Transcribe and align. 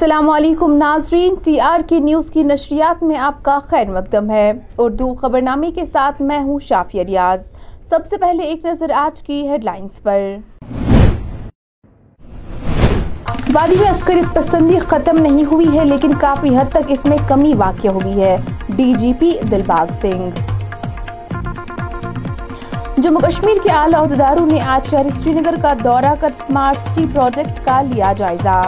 السلام 0.00 0.30
علیکم، 0.30 0.72
ناظرین، 0.72 1.34
ٹی 1.44 1.60
آر 1.60 1.80
کی 1.88 1.98
نیوز 1.98 2.30
کی 2.30 2.42
نشریات 2.42 3.02
میں 3.02 3.16
آپ 3.16 3.42
کا 3.42 3.58
خیر 3.66 3.90
مقدم 3.90 4.30
ہے۔ 4.30 4.52
اردو 4.78 5.14
خبرنامے 5.14 5.70
کے 5.70 5.82
ساتھ 5.92 6.22
میں 6.22 6.38
ہوں 6.38 6.58
شافیہ 6.58 7.02
ریاض۔ 7.02 7.42
سب 7.88 7.98
سے 8.10 8.16
پہلے 8.16 8.42
ایک 8.42 8.64
نظر 8.64 8.90
آج 8.94 9.22
کی 9.22 9.48
ہیڈ 9.48 9.64
لائنز 9.64 10.02
پر۔ 10.02 10.20
وادی 13.52 13.76
میں 13.80 13.90
عسکریت 13.90 14.34
پسندی 14.34 14.78
ختم 14.78 15.16
نہیں 15.16 15.44
ہوئی 15.44 15.78
ہے، 15.78 15.84
لیکن 15.84 16.14
کافی 16.14 16.56
حد 16.56 16.70
تک 16.70 16.88
اس 16.88 17.04
میں 17.04 17.18
کمی 17.28 17.54
واقع 17.54 17.88
ہوئی 17.88 18.20
ہے۔ 18.20 18.36
D 18.68 18.94
G 18.94 19.12
P 19.18 19.32
Dilbagh 19.50 19.86
Singh. 20.00 20.40
Jammu 22.96 23.20
Kashmir 23.20 23.56
کے 23.62 23.70
اعلی 23.70 23.96
عہدیداروں 23.96 24.46
نے 24.46 24.60
آج 24.60 24.90
شہر 24.90 25.06
سری 25.14 25.32
نگر 25.32 25.54
کا 25.62 25.72
دورہ 25.84 26.14
کر 26.20 26.28
سمارٹ 26.46 26.76
سٹی 26.76 27.06
پروجیکٹ 27.14 27.64
کا 27.64 27.82
لیا 27.82 28.12
جائزہ۔ 28.16 28.62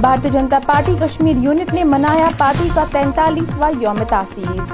بھارتی 0.00 0.30
جنتا 0.30 0.58
پارٹی 0.66 0.94
کشمیر 1.00 1.36
یونٹ 1.36 1.74
نے 1.74 1.84
منایا 1.84 2.28
پارٹی 2.38 2.68
کا 2.74 2.84
تینتالیسواں 2.92 3.72
یوم 3.80 3.96
تاسیس۔ 4.08 4.72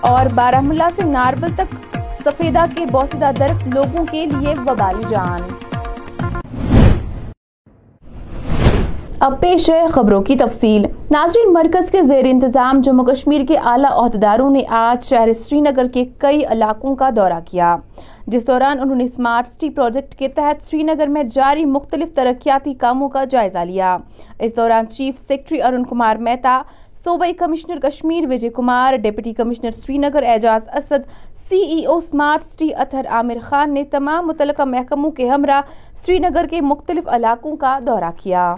اور 0.00 0.26
بارہ 0.34 0.60
ملا 0.60 0.88
سے 0.96 1.02
ناربل 1.02 1.48
تک 1.56 1.98
سفیدہ 2.24 2.64
کے 2.76 2.86
بوسیدہ 2.86 3.30
درخت 3.38 3.68
لوگوں 3.74 4.04
کے 4.10 4.26
لیے 4.26 4.54
وبالی 4.66 5.02
جان۔ 5.08 5.40
اب 9.26 9.40
پیش 9.40 9.70
ہے 9.70 9.86
خبروں 9.86 10.22
کی 10.22 10.36
تفصیل۔ 10.36 10.82
ناظرین، 11.10 11.52
مرکز 11.52 11.90
کے 11.90 12.02
زیر 12.02 12.24
انتظام 12.24 12.80
جموں 12.80 13.04
کشمیر 13.04 13.40
کے 13.48 13.58
اعلیٰ 13.58 13.90
عہدیداروں 13.92 14.50
نے 14.50 14.62
آج 14.68 15.04
شہر 15.04 15.32
سری 15.32 15.60
نگر 15.60 15.86
کے 15.88 16.04
کئی 16.18 16.44
علاقوں 16.44 16.94
کا 16.96 17.08
دورہ 17.16 17.40
کیا۔ 17.44 17.76
جس 18.26 18.46
دوران 18.46 18.80
انہوں 18.80 18.96
نے 18.96 19.08
سمارٹ 19.16 19.48
سٹی 19.48 19.70
پروجیکٹ 19.70 20.14
کے 20.14 20.28
تحت 20.28 20.62
سری 20.62 20.82
نگر 20.82 21.06
میں 21.06 21.22
جاری 21.22 21.64
مختلف 21.64 22.14
ترقیاتی 22.14 22.74
کاموں 22.74 23.08
کا 23.08 23.24
جائزہ 23.24 23.58
لیا۔ 23.58 23.96
اس 24.38 24.56
دوران 24.56 24.88
چیف 24.88 25.14
سیکٹری 25.28 25.62
ارون 25.62 25.84
کمار 25.84 26.16
مہتا، 26.16 26.62
صوبائی 27.04 27.32
commissioner 27.32 27.78
Kashmir 27.78 28.26
Vijay 28.30 28.48
Kumar, 28.48 28.96
deputy 28.96 29.32
commissioner 29.32 29.70
Srinagar 29.98 30.22
Ejaz 30.26 30.68
Asad, 30.68 31.10
C 31.48 31.62
E 31.62 31.84
O 31.84 32.00
smart 32.00 32.44
city 32.44 32.74
Athar 32.74 33.06
Aamir 33.10 33.38
Khan 33.42 33.74
نے 33.74 33.84
تمام 33.84 34.26
متعلقہ 34.26 34.62
محکموں 34.62 35.10
کے 35.10 35.28
ہمراہ 35.28 35.60
سری 35.96 36.18
نگر 36.18 36.46
کے 36.50 36.60
مختلف 36.60 37.08
علاقوں 37.08 37.56
کا 37.56 37.78
دورہ 37.86 38.10
کیا۔ 38.22 38.54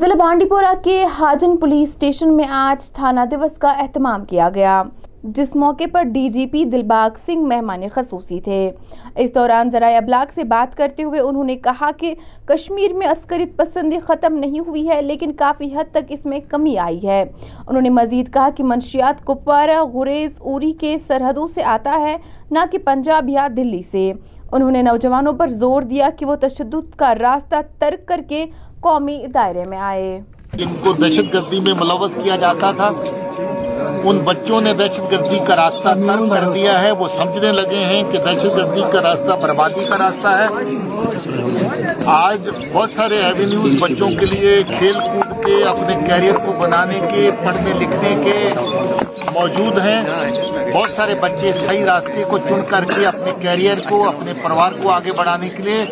ضلع 0.00 0.14
بانڈی 0.18 0.44
پورہ 0.44 0.72
کے 0.84 1.04
حاجن 1.18 1.56
پولیس 1.56 1.88
اسٹیشن 1.88 2.36
میں 2.36 2.44
آج 2.48 2.90
تھانہ 2.90 3.20
دیوس 3.30 3.56
کا 3.58 3.68
اہتمام 3.78 4.24
کیا 4.24 4.48
گیا، 4.54 4.82
جس 5.36 5.56
موقع 5.56 5.84
پر 5.92 6.02
D 6.12 6.28
G 6.28 6.44
P 6.46 6.64
Dilbagh 6.64 7.16
Singh 7.26 7.46
مہمان 7.48 7.82
خصوصی 7.94 8.38
تھے۔ 8.40 8.70
اس 9.16 9.34
دوران 9.34 9.70
ذرائع 9.70 9.96
ابلاغ 9.96 10.24
سے 10.34 10.44
بات 10.44 10.76
کرتے 10.76 11.02
ہوئے 11.02 11.20
انہوں 11.20 11.44
نے 11.44 11.56
کہا 11.56 11.90
کہ 11.98 12.14
کشمیر 12.48 12.92
میں 12.92 13.06
عسکریت 13.06 13.56
پسندی 13.56 13.98
ختم 13.98 14.34
نہیں 14.34 14.68
ہوئی 14.68 14.88
ہے، 14.88 15.00
لیکن 15.02 15.32
کافی 15.32 15.74
حد 15.74 15.92
تک 15.92 16.04
اس 16.08 16.26
میں 16.26 16.40
کمی 16.48 16.78
آئی 16.78 17.06
ہے۔ 17.06 17.22
انہوں 17.66 17.82
نے 17.82 17.90
مزید 17.90 18.32
کہا 18.34 18.48
کہ 18.56 18.64
منشیات 18.64 19.24
کپوارہ، 19.26 19.82
غریز، 19.94 20.38
اوری 20.40 20.72
کے 20.72 20.96
سرحدوں 21.06 21.46
سے 21.54 21.64
آتا 21.76 22.00
ہے، 22.00 22.16
نہ 22.50 22.58
کہ 22.72 22.78
پنجاب 22.84 23.28
یا 23.28 23.48
دلی 23.56 23.82
سے۔ 23.90 24.12
انہوں 24.52 24.70
نے 24.70 24.82
نوجوانوں 24.82 25.32
پر 25.32 25.48
زور 25.48 25.82
دیا 25.82 26.08
کہ 26.18 26.26
وہ 26.26 26.36
تشدد 26.40 26.94
کا 26.96 27.14
راستہ 27.14 27.56
ترک 27.78 28.06
کر 28.08 28.20
کے 28.28 28.44
قومی 28.80 29.18
دائرے 29.34 29.64
میں 29.64 29.78
آئے۔ 29.78 30.20
جن 30.54 30.74
کو 30.82 30.92
دہشت 30.92 31.34
گردی 31.34 31.60
میں 31.60 31.74
ملوث 31.74 32.14
کیا 32.22 32.36
جاتا 32.36 32.70
تھا، 32.76 32.90
ان 34.04 34.18
بچوں 34.18 34.60
نے 34.60 34.72
دہشت 34.74 35.10
گردی 35.12 35.38
کا 35.46 35.56
راستہ 35.56 35.88
ترک 35.98 36.30
کر 36.30 36.50
دیا 36.52 36.80
ہے۔ 36.82 36.90
وہ 36.90 37.08
سمجھنے 37.16 37.52
لگے 37.52 37.84
ہیں 37.84 38.02
کہ 38.12 38.18
دہشت 38.18 38.56
گردی 38.56 38.82
کا 38.92 39.02
راستہ 39.02 39.36
بربادی 39.42 39.84
کا 39.88 39.98
راستہ 39.98 40.28
ہے۔ 40.28 40.46
آج 42.06 42.48
بہت 42.72 42.90
سارے 42.96 43.20
ایوینیوز 43.20 43.80
بچوں 43.80 44.08
کے 44.20 44.26
لیے 44.26 44.62
کھیل 44.78 44.98
کود 45.06 45.44
کے، 45.44 45.62
اپنے 45.64 45.94
کیریئر 46.06 46.34
کو 46.46 46.52
بنانے 46.52 47.00
کے، 47.12 47.30
پڑھنے 47.44 47.72
لکھنے 47.78 48.14
کے 48.24 48.38
موجود 49.32 49.78
ہیں۔ 49.78 50.02
بہت 50.74 50.90
سارے 50.96 51.14
بچے 51.14 51.52
صحیح 51.66 51.84
راستے 51.84 52.24
کو 52.30 52.38
چن 52.38 52.60
کر 52.68 52.84
کے 52.84 53.06
اپنے 53.06 53.32
کیریئر 53.40 53.78
کو، 53.88 54.08
اپنے 54.08 54.32
پروار 54.34 54.72
کو 54.82 54.90
آگے 54.90 55.12
بڑھانے 55.12 55.48
کے 55.48 55.62
لیے، 55.62 55.82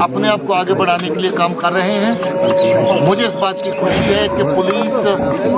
اپنے 0.00 0.28
آپ 0.28 0.40
کو 0.46 0.54
آگے 0.54 0.74
بڑھانے 0.74 1.08
کے 1.08 1.14
لیے 1.14 1.30
کام 1.30 1.54
کر 1.54 1.72
رہے 1.72 1.92
ہیں۔ 1.92 2.12
مجھے 3.00 3.26
اس 3.26 3.36
بات 3.36 3.64
کی 3.64 3.70
خوشی 3.70 4.14
ہے 4.14 4.26
کہ 4.36 4.44
پولیس 4.44 4.94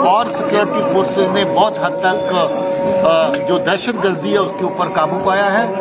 اور 0.07 0.27
سیکورٹی 0.27 0.81
فورسز 0.93 1.33
نے 1.33 1.45
بہت 1.45 1.73
حد 1.83 1.91
تک 1.91 2.35
جو 3.49 3.59
دہشت 3.59 4.05
گردی 4.05 4.33
ہے، 4.33 4.39
اس 4.39 4.53
کے 4.59 4.65
اوپر 4.65 4.89
قابو 4.89 5.19
پایا 5.25 5.53
ہے۔ 5.53 5.75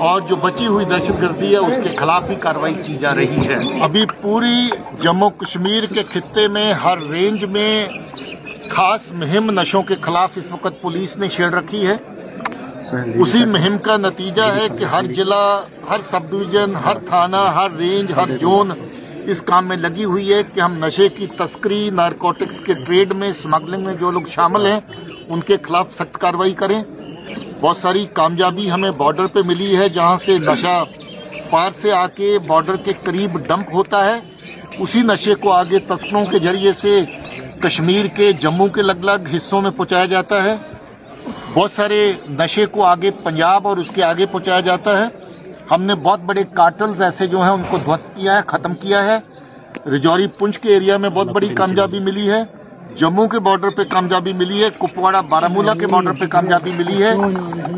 اور 0.00 0.20
جو 0.20 0.36
بچی 0.36 0.66
ہوئی 0.66 0.84
دہشت 0.84 1.22
گردی 1.22 1.52
ہے، 1.52 1.56
اس 1.56 1.78
کے 1.84 1.96
خلاف 1.96 2.22
بھی 2.22 2.34
کاروائی 2.34 2.74
کی 2.74 2.94
جا 2.94 3.14
رہی 3.14 3.48
ہے۔ 3.48 3.82
ابھی 3.82 4.04
پوری 4.22 4.68
جموں 5.00 5.30
کشمیر 5.30 5.84
کے 5.84 6.02
خطے 6.12 6.48
میں، 6.48 6.72
ہر 6.72 6.98
رینج 7.10 7.44
میں 7.44 7.86
خاص 8.68 9.00
مہم 9.12 9.50
نشوں 9.50 9.82
کے 9.82 9.94
خلاف 10.00 10.30
اس 10.36 10.52
وقت 10.52 10.80
پولیس 10.80 11.16
نے 11.16 11.28
شیئر 11.28 11.50
رکھی 11.50 11.86
ہے۔ 11.86 11.96
اسی 13.20 13.44
مہم 13.44 13.78
کا 13.78 13.96
نتیجہ 13.96 14.42
ہے 14.42 14.66
کہ 14.78 14.84
ہر 14.84 15.04
ضلع 15.16 15.42
ہر 15.90 16.00
سب 16.10 16.30
ڈویژن 16.30 16.76
ہر 16.76 16.98
تھانہ 16.98 17.42
ہر 17.54 17.70
رینج 17.70 18.12
ہر 18.16 18.36
زون 18.40 18.70
اس 19.30 19.40
کام 19.42 19.68
میں 19.68 19.76
لگی 19.76 20.04
ہوئی 20.04 20.32
ہے 20.32 20.42
کہ 20.54 20.60
ہم 20.60 20.72
نشے 20.84 21.08
کی 21.08 21.26
تسکری 21.38 21.90
نارکوٹکس 21.90 22.60
کے 22.60 22.74
ٹریڈ 22.74 23.12
میں 23.12 23.28
اسمگلنگ 23.28 23.84
میں 23.86 23.94
جو 23.94 24.10
لوگ 24.10 24.22
شامل 24.30 24.66
ہیں 24.66 24.80
ان 25.28 25.40
کے 25.40 25.56
خلاف 25.62 25.92
سخت 25.94 26.18
کاروائی 26.18 26.52
کریں۔ 26.52 26.82
بہت 27.60 27.76
ساری 27.76 28.06
کامیابی 28.12 28.70
ہمیں 28.70 28.90
بارڈر 28.90 29.26
پہ 29.26 29.40
ملی 29.46 29.76
ہے 29.76 29.88
جہاں 29.88 30.16
سے 30.24 30.36
نشہ 30.46 30.82
پار 31.50 31.70
سے 31.70 31.92
آ 31.92 32.06
کے 32.06 32.38
بارڈر 32.46 32.76
کے 32.76 32.92
قریب 33.04 33.38
ڈمپ 33.38 33.74
ہوتا 33.74 34.04
ہے۔ 34.04 34.18
اسی 34.78 35.00
نشے 35.02 35.34
کو 35.34 35.52
آگے 35.52 35.78
تسکروں 35.86 36.24
کے 36.24 36.38
ذریعے 36.38 36.72
سے 36.72 37.00
کشمیر 37.60 38.06
کے 38.06 38.32
جموں 38.32 38.66
کے 38.66 38.82
لگ 38.82 39.04
لگ 39.04 39.36
حصوں 39.36 39.60
میں 39.60 39.70
پہنچایا 39.70 40.04
جاتا 40.04 40.42
ہے۔ 40.42 40.56
بہت 41.54 41.70
سارے 41.76 42.12
نشے 42.28 42.66
کو 42.66 42.84
آگے 42.84 43.10
پنجاب 43.10 43.68
اور 43.68 43.76
اس 43.76 43.88
کے 43.94 44.04
آگے 44.04 44.26
پہنچایا 44.26 44.60
جاتا 44.60 44.98
ہے۔ 44.98 45.08
ہم 45.70 45.82
نے 45.82 45.94
بہت 45.94 46.20
بڑے 46.20 46.42
کارٹلز 46.54 47.02
ایسے 47.02 47.26
جو 47.26 47.42
ہیں 47.42 47.50
ان 47.50 47.62
کو 47.70 47.78
دھوست 47.84 48.16
کیا 48.16 48.36
ہے 48.36 48.40
ختم 48.46 48.74
کیا 48.74 49.04
ہے۔ 49.04 49.18
رجوری 49.88 50.26
پنچ 50.26 50.58
کے 50.58 50.68
ایریا 50.68 50.96
میں 50.96 51.10
بہت 51.10 51.28
بڑی 51.28 51.48
کامیابی 51.48 52.00
ملی 52.00 52.30
ہے۔ 52.30 52.42
جموں 52.96 53.28
کے 53.28 53.38
بارڈر 53.38 53.68
پہ 53.76 53.82
کامیابی 53.88 54.32
ملی 54.32 54.64
ہے 54.64 54.68
کپواڑہ 54.78 55.16
بارہ 55.16 55.48
کے 55.80 55.86
بارڈر 55.86 56.12
پہ 56.12 56.26
کامیابی 56.26 56.70
ملی 56.78 57.02
ہے۔ 57.02 57.14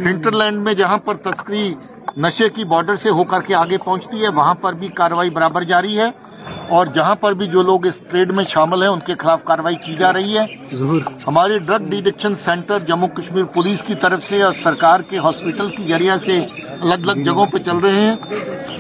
ہنٹرلینڈ 0.07 0.63
میں 0.63 0.75
جہاں 0.75 0.99
پر 0.99 1.15
تسکری 1.15 1.75
نشے 2.17 2.49
کی 2.49 2.65
بارڈر 2.65 2.97
سے 2.97 3.11
ہو 3.11 3.25
کر 3.25 3.41
کے 3.41 3.55
آگے 3.55 3.79
پہنچتی 3.79 4.23
ہے 4.23 4.29
وہاں 4.29 4.55
پر 4.55 4.73
بھی 4.73 4.89
کاروائی 4.89 5.31
برابر 5.31 5.63
جاری 5.63 5.99
ہے۔ 5.99 6.11
اور 6.71 6.87
جہاں 6.87 7.15
پر 7.15 7.33
بھی 7.33 7.47
جو 7.47 7.63
لوگ 7.63 7.87
اس 7.87 7.99
ٹریڈ 8.11 8.33
میں 8.33 8.45
شامل 8.45 8.83
ہیں 8.83 8.89
ان 8.89 9.01
کے 9.07 9.15
خلاف 9.19 9.45
کاروائی 9.45 9.77
کی 9.77 9.95
جا 9.95 10.13
رہی 10.13 10.39
ہے۔ 10.39 10.45
ہماری 11.27 11.59
drug 11.59 11.89
deaddiction 11.91 12.35
centre 12.35 12.79
Jammu 12.79 13.09
Kashmir 13.09 13.45
police 13.45 13.83
کی 13.87 13.95
طرف 13.95 14.25
سے 14.25 14.43
اور 14.43 14.53
سرکار 14.63 15.01
کے 15.01 15.19
ہاسپٹل 15.19 15.71
کی 15.71 15.87
ذریعہ 15.87 16.17
سے 16.17 16.39
الگ 16.81 16.95
الگ 16.95 17.23
جگہوں 17.23 17.47
پہ 17.47 17.59
چل 17.59 17.77
رہے 17.77 18.01
ہیں۔ 18.01 18.15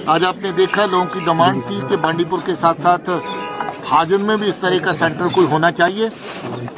آج 0.06 0.24
آپ 0.24 0.36
نے 0.42 0.50
دیکھا 0.56 0.86
لوگوں 0.86 1.04
کی 1.12 1.20
ڈیمانڈ 1.24 1.62
تھی 1.66 1.80
کہ 1.88 1.96
بانڈی 1.96 2.24
پور 2.24 2.38
کے 2.44 2.54
ساتھ 2.60 2.80
ساتھ 2.80 3.10
حاجن 3.90 4.26
میں 4.26 4.36
بھی 4.36 4.48
اس 4.48 4.58
طرح 4.58 4.78
کا 4.82 4.92
سینٹر 4.92 5.26
کوئی 5.32 5.46
ہونا 5.46 5.70
چاہیے۔ 5.72 6.08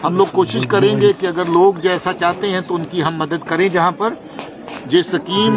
ہم 0.04 0.16
لوگ 0.16 0.26
کوشش 0.32 0.66
کریں 0.66 1.00
گے 1.00 1.12
کہ 1.18 1.26
اگر 1.26 1.44
لوگ 1.48 1.74
جیسا 1.74 2.12
چاہتے 2.12 2.50
ہیں 2.50 2.60
تو 2.60 2.74
ان 2.74 2.84
کی 2.84 3.04
ہم 3.04 3.16
مدد 3.16 3.48
کریں 3.48 3.68
جہاں 3.68 3.90
پر۔ 3.90 4.14
یہ 4.90 5.02
سکیم 5.02 5.54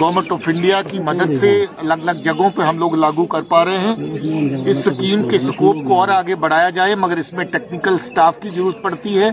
گورنمنٹ 0.00 0.32
آف 0.32 0.48
انڈیا 0.48 0.80
کی 0.82 0.98
مدد 0.98 1.32
سے 1.40 1.50
الگ 1.76 2.02
الگ 2.02 2.20
جگہوں 2.24 2.50
پہ 2.54 2.62
ہم 2.62 2.78
لوگ 2.78 2.94
لاگو 2.94 3.24
کر 3.26 3.42
پا 3.42 3.64
رہے 3.64 3.78
ہیں۔ 3.78 4.64
اس 4.70 4.78
سکیم 4.78 5.28
کے 5.28 5.38
سکوپ 5.38 5.76
کو 5.88 6.00
اور 6.00 6.08
آگے 6.08 6.34
بڑھایا 6.34 6.70
جائے، 6.70 6.94
مگر 6.94 7.16
اس 7.16 7.32
میں 7.32 7.44
ٹیکنیکل 7.44 7.98
سٹاف 7.98 8.40
کی 8.40 8.48
ضرورت 8.54 8.82
پڑتی 8.82 9.18
ہے، 9.18 9.30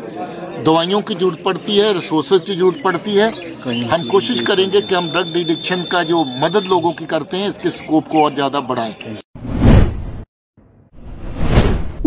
دوائیوں 0.65 1.01
کی 1.01 1.13
ضرورت 1.19 1.43
پڑتی 1.43 1.81
ہے 1.81 1.91
ریسورسز 1.93 2.45
کی 2.45 2.55
ضرورت 2.55 2.81
پڑتی 2.83 3.19
ہے۔ 3.21 3.29
ہم 3.91 4.01
کوشش 4.07 4.41
کریں 4.41 4.65
گے 4.73 4.81
کہ 4.81 4.95
ہم 4.95 5.07
ڈرگ 5.13 5.33
ڈیڈکشن 5.33 5.83
کا 5.89 6.03
جو 6.03 6.23
مدد 6.23 6.65
لوگوں 6.65 6.91
کی 6.91 7.05
کرتے 7.05 7.37
ہیں، 7.37 7.47
اس 7.47 7.57
کے 7.61 7.69
سکوپ 7.69 8.09
کو 8.09 8.23
اور 8.23 8.31
زیادہ 8.35 8.59
بڑھائیں۔ 8.67 8.93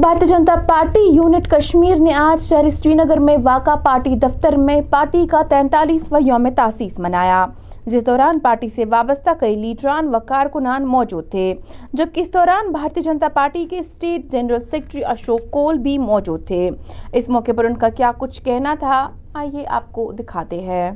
بھارتی 0.03 0.27
جنتا 0.27 0.55
پارٹی 0.69 1.01
یونٹ 1.15 1.49
کشمیر 1.51 1.97
نے 1.97 2.13
آج 2.13 2.41
شہر 2.43 2.69
سری 2.71 2.95
نگر 2.95 3.19
میں 3.27 3.37
واقع 3.43 3.75
پارٹی 3.85 4.15
دفتر 4.23 4.57
میں 4.59 4.81
پارٹی 4.91 5.27
کا 5.31 5.43
تینتالیسواں 5.49 6.21
یوم 6.21 6.49
تاسیس 6.57 6.99
منایا۔ 6.99 7.45
جس 7.87 8.07
دوران 8.07 8.39
پارٹی 8.39 8.69
سے 8.77 8.85
وابستہ 8.91 9.31
کئی 9.41 9.55
لیڈران 9.57 10.15
و 10.15 10.21
کارکنان 10.29 10.87
موجود 10.87 11.31
تھے، 11.31 11.55
جبکہ 11.93 12.21
اس 12.21 12.33
دوران 12.35 12.73
بھارتی 12.73 13.03
جنتا 13.03 13.29
پارٹی 13.35 13.65
کے 13.71 13.79
state 13.79 14.33
general 14.33 14.61
secretary 14.71 15.05
Ashok 15.05 15.51
Kaul 15.51 15.79
بھی 15.87 15.97
موجود 15.99 16.47
تھے۔ 16.47 16.69
اس 17.13 17.29
موقع 17.29 17.53
پر 17.57 17.65
ان 17.65 17.77
کا 17.77 17.89
کیا 17.97 18.13
کچھ 18.19 18.43
کہنا 18.45 18.75
تھا، 18.81 19.09
آئیے 19.35 19.65
آپ 19.79 19.93
کو 19.93 20.11
دکھاتے 20.19 20.61
ہیں۔ 20.61 20.91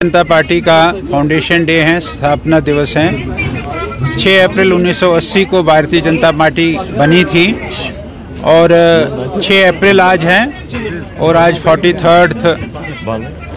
جنتا 0.00 0.22
پارٹی 0.28 0.60
کا 0.60 0.80
فاؤنڈیشن 1.10 1.64
ڈے 1.64 1.82
ہے 1.82 1.98
ستھاپنا 2.10 2.58
دیوس 2.66 2.96
ہے 2.96 3.08
چھ 4.16 4.42
اپریل 4.44 4.72
انیس 4.72 4.96
سو 4.96 5.12
اسی 5.14 5.44
کو 5.50 5.62
بھارتی 5.62 6.00
جنتا 6.00 6.30
پارٹی 6.38 6.74
بنی 6.98 7.22
تھی۔ 7.30 7.52
اور 8.40 8.70
چھ 9.42 9.64
اپریل 9.68 10.00
آج 10.00 10.26
ہیں 10.26 10.46
اور 11.18 11.34
آج 11.34 11.58
فورٹی 11.62 11.92
تھرڈ 11.92 12.34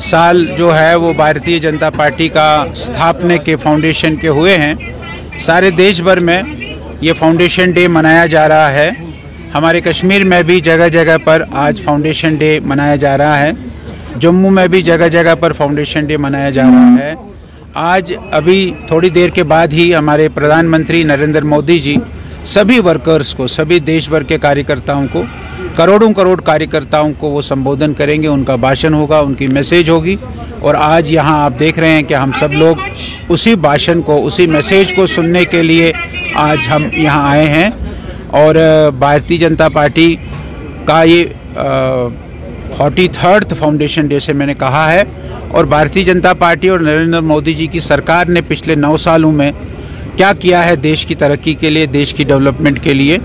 سال 0.01 0.45
جو 0.57 0.77
ہے 0.77 0.95
وہ 0.95 1.13
بھارتیہ 1.13 1.59
جنتا 1.59 1.89
پارٹی 1.89 2.27
کا 2.29 2.49
استھاپنے 2.71 3.37
کے 3.37 3.55
فاؤنڈیشن 3.55 4.15
کے 4.15 4.27
ہوئے 4.27 4.57
ہیں۔ 4.57 4.73
سارے 5.39 5.69
دیش 5.69 6.01
بھر 6.01 6.19
میں 6.19 6.41
یہ 7.01 7.13
فاؤنڈیشن 7.19 7.71
ڈے 7.71 7.87
منایا 7.87 8.25
جا 8.25 8.47
رہا 8.49 8.73
ہے۔ 8.73 8.89
ہمارے 9.53 9.81
کشمیر 9.81 10.23
میں 10.23 10.41
بھی 10.43 10.59
جگہ 10.61 10.87
جگہ 10.93 11.17
پر 11.23 11.43
آج 11.65 11.81
فاؤنڈیشن 11.83 12.35
ڈے 12.35 12.59
منایا 12.63 12.95
جا 12.95 13.17
رہا 13.17 13.39
ہے۔ 13.39 13.51
جموں 14.19 14.51
میں 14.51 14.67
بھی 14.67 14.81
جگہ 14.81 15.07
جگہ 15.07 15.35
پر 15.39 15.53
فاؤنڈیشن 15.53 16.05
ڈے 16.05 16.17
منایا 16.17 16.49
جا 16.49 16.63
رہا 16.63 16.95
ہے۔ 16.99 17.13
آج 17.73 18.13
ابھی 18.31 18.59
تھوڑی 18.87 19.09
دیر 19.09 19.29
کے 19.29 19.43
بعد 19.43 19.73
ہی 19.73 19.93
ہمارے 19.95 20.27
پردھان 20.33 20.69
منتری 20.71 21.03
نریندر 21.03 21.43
مودی 21.43 21.79
جی 21.79 21.95
سبھی 22.45 22.79
ورکرز 22.79 23.33
کو، 23.35 23.47
سبھی 23.47 23.79
دیش 23.79 24.09
بھر 24.09 24.23
کے 24.23 24.37
کاریہ 24.37 24.63
کرتاؤں 24.67 25.07
کو، 25.11 25.23
کروڑوں 25.75 26.13
کروڑ 26.13 26.41
کاریہ 26.41 26.65
کرتاؤں 26.65 27.13
کو 27.17 27.29
وہ 27.29 27.41
سمبودھن 27.41 27.93
کریں 27.93 28.21
گے، 28.21 28.27
ان 28.27 28.43
کا 28.43 28.55
بھاشن 28.55 28.93
ہوگا، 28.93 29.19
ان 29.19 29.33
کی 29.33 29.47
میسیج 29.47 29.89
ہوگی۔ 29.89 30.15
اور 30.59 30.75
آج 30.77 31.11
یہاں 31.13 31.43
آپ 31.43 31.53
دیکھ 31.59 31.79
رہے 31.79 31.89
ہیں 31.89 32.03
کہ 32.03 32.13
ہم 32.13 32.31
سب 32.39 32.53
لوگ 32.53 32.75
اسی 33.29 33.55
بھاشن 33.55 34.01
کو، 34.01 34.25
اسی 34.25 34.47
میسیج 34.47 34.93
کو 34.93 35.05
سننے 35.05 35.45
کے 35.45 35.63
لیے 35.63 35.91
آج 36.33 36.67
ہم 36.71 36.83
یہاں 36.93 37.29
آئے 37.29 37.47
ہیں۔ 37.47 37.69
اور 38.27 38.55
بھارتی 38.99 39.37
جنتا 39.37 39.69
پارٹی 39.69 40.15
کا 40.85 41.03
یہ 41.03 41.23
فورٹی 42.77 43.07
تھرڈ 43.11 43.53
فاؤنڈیشن 43.59 44.07
ڈے 44.07 44.19
سے 44.19 44.33
میں 44.33 44.45
نے 44.45 44.53
کہا 44.53 44.91
ہے۔ 44.91 45.03
اور 45.47 45.65
بھارتی 45.65 46.03
جنتا 46.03 46.33
پارٹی 46.33 46.67
اور 46.67 46.79
نریندر 46.79 47.21
مودی 47.21 47.53
جی 47.53 47.67
کی 47.67 47.79
سرکار 47.79 48.25
نے 48.27 48.41
پچھلے 48.47 48.75
نو 48.75 48.97
سالوں 48.97 49.31
میں 49.31 49.51
کیا 50.19 50.31
کیا 50.39 50.65
ہے 50.65 50.75
دیش 50.75 51.05
کی 51.05 51.15
ترقی 51.15 51.53
کے 51.53 51.69
لیے، 51.69 51.85
دیش 51.85 52.13
کی 52.13 52.23
ڈیولپمنٹ 52.27 52.79
کے 52.83 52.93
لیے؟ 52.93 53.17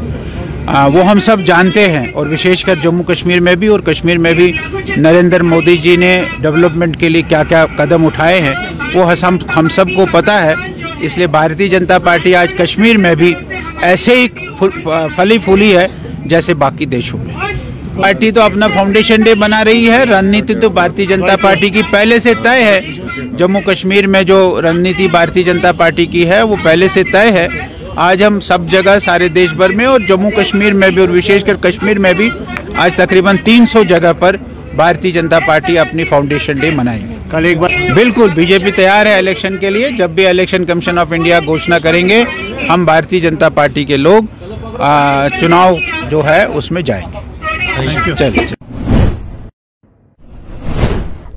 وہ 0.95 1.05
ہم 1.05 1.19
سب 1.21 1.45
جانتے 1.47 1.87
ہیں 1.89 2.05
اور 2.13 2.27
وشیش 2.27 2.65
کر 2.65 2.75
جموں 2.83 3.05
کشمیر 3.05 3.41
میں 3.41 3.55
بھی 3.55 3.69
اور 3.69 3.81
کشمیر 3.87 4.19
میں 4.19 4.33
بھی 4.35 4.51
نریندر 4.97 5.43
مودی 5.43 5.77
جی 5.77 5.95
نے 5.97 6.13
ڈیولپمنٹ 6.41 6.97
کے 7.01 7.09
لیے 7.09 7.23
کیا 7.29 7.43
کیا 7.49 7.65
قدم 7.77 8.07
اٹھائے 8.07 8.41
ہیں، 8.41 8.55
وہ 8.95 9.11
ہم 9.57 9.69
سب 9.77 9.95
کو 9.97 10.07
پتہ 10.13 10.31
ہے۔ 10.43 10.55
اس 11.01 11.17
لیے 11.19 11.27
بھارتی 11.37 11.69
جنتا 11.69 11.99
پارٹی 12.07 12.35
آج 12.35 12.55
کشمیر 12.59 12.99
میں 12.99 13.15
بھی 13.15 13.33
ایسے 13.83 14.15
ہی 14.17 14.29
پھلی 15.17 15.39
پھولی 15.45 15.77
ہے 15.77 15.87
جیسے 16.25 16.55
باقی 16.65 16.87
دیشوں 16.87 17.19
میں۔ 17.25 17.44
پارٹی 17.97 18.31
تو 18.31 18.41
اپنا 18.43 18.67
فاؤنڈیشن 18.75 19.23
ڈے 19.25 19.35
بنا 19.41 19.65
رہی 19.65 19.91
ہے۔ 19.91 20.05
رننیتی 20.05 20.55
تو 20.61 20.69
بھارتی 20.79 21.07
جنتا 21.07 21.37
پارٹی 21.43 21.69
کی 21.71 21.83
پہلے 21.91 22.19
سے 22.21 22.33
طے 22.45 22.63
ہے۔ 22.63 22.81
جموں 23.39 23.61
کشمیر 23.67 24.07
میں 24.07 24.23
جو 24.31 24.39
رننیتی 24.63 25.09
بھارتی 25.09 25.43
جنتا 25.43 25.73
پارٹی 25.79 26.07
کی 26.07 26.29
ہے 26.29 26.43
وہ 26.43 26.57
پہلے 26.63 26.89
سے 26.89 27.03
طے 27.13 27.31
ہے۔ 27.33 27.47
آج 28.07 28.23
ہم 28.25 28.39
سب 28.41 28.67
جگہ 28.71 28.99
سارے 29.03 29.29
دیش 29.35 29.53
بھر 29.57 29.71
میں 29.77 29.85
اور 29.87 30.01
جموں 30.09 30.31
کشمیر 30.37 30.73
میں 30.75 30.91
بھی 30.91 31.01
اور 31.01 31.09
وشیش 31.09 31.45
کر 31.45 31.57
کشمیر 31.63 31.99
میں 32.05 32.13
بھی 32.13 32.29
آج 32.85 32.95
تقریباً 32.97 33.37
تین 33.45 33.67
سو 33.73 33.83
جگہ 33.89 34.13
پر 34.19 34.37
بھارتی 34.77 35.11
جنتا 35.13 35.39
پارٹی 35.47 35.79
اپنی 35.79 36.05
فاؤنڈیشن 36.05 36.57
ڈے 36.61 36.71
منائے 36.77 37.01
گی 37.01 37.15
کل 37.31 37.45
ایک 37.45 37.59
بار 37.59 37.71
بالکل 37.95 38.29
بی 38.35 38.45
جے 38.47 38.59
پی 38.65 38.71
تیار 38.77 39.07
ہے 39.07 39.17
الیکشن 39.19 39.57
کے 39.61 39.71
لیے۔ 39.71 39.89
جب 39.99 40.11
بھی 40.15 40.27
الیکشن 40.27 40.65
کمیشن 40.65 40.99
آف 40.99 41.13
انڈیا 41.13 41.41
گھوشنا 41.47 41.79
کریں 41.85 42.09
گے 42.09 42.23
ہم 42.69 42.85
بھارتی 42.85 43.21
جنتا 43.21 43.49
پارٹی 43.59 43.85
کے 43.85 43.97
لوگ 43.97 44.23
چناؤ 45.41 45.75
جو 46.11 46.25
ہے 46.27 46.45
اس 46.55 46.71
میں 46.73 46.83
جائیں 46.83 47.05
گے۔ 47.13 47.14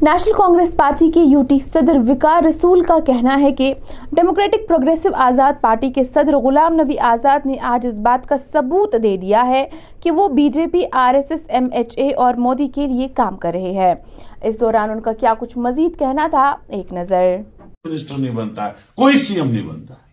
نیشنل 0.02 0.32
کانگریس 0.32 0.76
پارٹی 0.78 1.10
کے 1.12 1.20
یوٹی 1.22 1.58
صدر 1.64 1.98
وکار 2.08 2.44
رسول 2.44 2.84
کا 2.84 2.98
کہنا 3.06 3.36
ہے 3.42 3.52
کہ 3.52 3.74
ڈیموکریٹک 4.12 4.68
پروگریسو 4.68 5.10
آزاد 5.20 5.54
پارٹی 5.62 5.92
کے 5.92 6.04
صدر 6.14 6.36
غلام 6.38 6.74
نبی 6.82 6.98
آزاد 7.04 7.46
نے 7.46 7.56
آج 7.66 7.88
اس 7.88 7.94
بات 8.02 8.28
کا 8.30 8.36
ثبوت 8.54 8.96
دے 9.04 9.16
دیا 9.18 9.46
ہے 9.48 9.64
کہ 10.02 10.12
وہ 10.12 10.28
B 10.30 10.48
J 10.50 10.66
P 10.68 10.82
R 10.96 11.14
S 11.14 11.32
S 11.32 11.42
M 11.50 11.68
H 11.72 11.94
A 11.98 12.10
اور 12.16 12.34
مودی 12.40 12.68
کے 12.76 12.86
لیے 12.88 13.08
کام 13.16 13.38
کر 13.38 13.52
رہے 13.54 13.72
ہیں 13.76 13.94
اس 14.42 14.60
دوران 14.60 14.90
ان 14.90 15.00
کا 15.02 15.14
کیا 15.14 15.34
کچھ 15.40 15.58
مزید 15.60 15.98
کہنا 16.00 16.28
تھا 16.32 16.46
ایک 16.70 16.94
نظر 16.94 17.38
منسٹر 17.86 18.18
نہیں 18.18 18.36
بنتا 18.36 18.66
ہے 18.66 18.72
کوئی 18.96 19.18
سی 19.18 19.36
ایم 19.36 19.50
نہیں 19.52 19.68
بنتا 19.68 19.94
ہے 19.94 20.06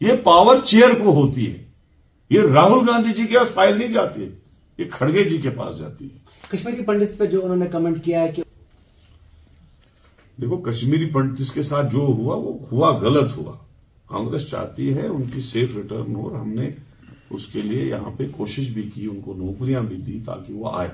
یہ 0.00 0.16
پاور 0.24 0.56
چیئر 0.64 0.98
کو 1.04 1.14
ہوتی 1.14 1.46
ہے 1.46 1.64
یہ 2.30 2.52
راہل 2.54 2.88
گاندھی 2.88 3.12
جی 3.12 3.26
کے 3.26 3.38
پاس 3.38 3.54
فائل 3.54 3.78
نہیں 3.78 3.92
جاتی 3.92 4.22
ہے 4.22 4.45
یہ 4.78 4.84
کھڑگے 4.90 5.24
جی 5.24 5.38
کے 5.38 5.50
پاس 5.50 5.78
جاتی 5.78 6.04
ہے۔ 6.04 6.18
کشمیری 6.48 6.82
پنڈت 6.82 7.18
پہ 7.18 7.26
جو 7.26 7.40
انہوں 7.42 7.56
نے 7.56 7.66
کمنٹ 7.66 8.04
کیا 8.04 8.20
ہے 8.20 8.32
کہ 8.32 8.42
دیکھو 10.40 10.56
کشمیری 10.56 11.06
پنڈت 11.06 11.54
کے 11.54 11.62
ساتھ 11.62 11.92
جو 11.92 11.98
ہوا 11.98 12.36
وہ 12.36 12.58
ہوا 12.72 12.98
غلط 12.98 13.36
ہوا۔ 13.36 13.52
کانگریس 14.06 14.46
چاہتی 14.46 14.94
ہے 14.94 15.06
ان 15.06 15.22
کی 15.34 15.40
سیف 15.40 15.76
ریٹرن 15.76 16.14
ہو 16.14 16.28
اور 16.28 16.36
ہم 16.36 16.48
نے 16.48 16.70
اس 17.30 17.46
کے 17.46 17.62
لیے 17.62 17.84
یہاں 17.84 18.10
پہ 18.16 18.24
کوشش 18.36 18.68
بھی 18.68 18.82
کی 18.82 19.06
ان 19.06 19.20
کو 19.20 19.34
نوکریاں 19.34 19.80
بھی 19.80 19.96
دی 19.96 20.20
تاکہ 20.26 20.54
وہ 20.54 20.70
آئے۔ 20.72 20.88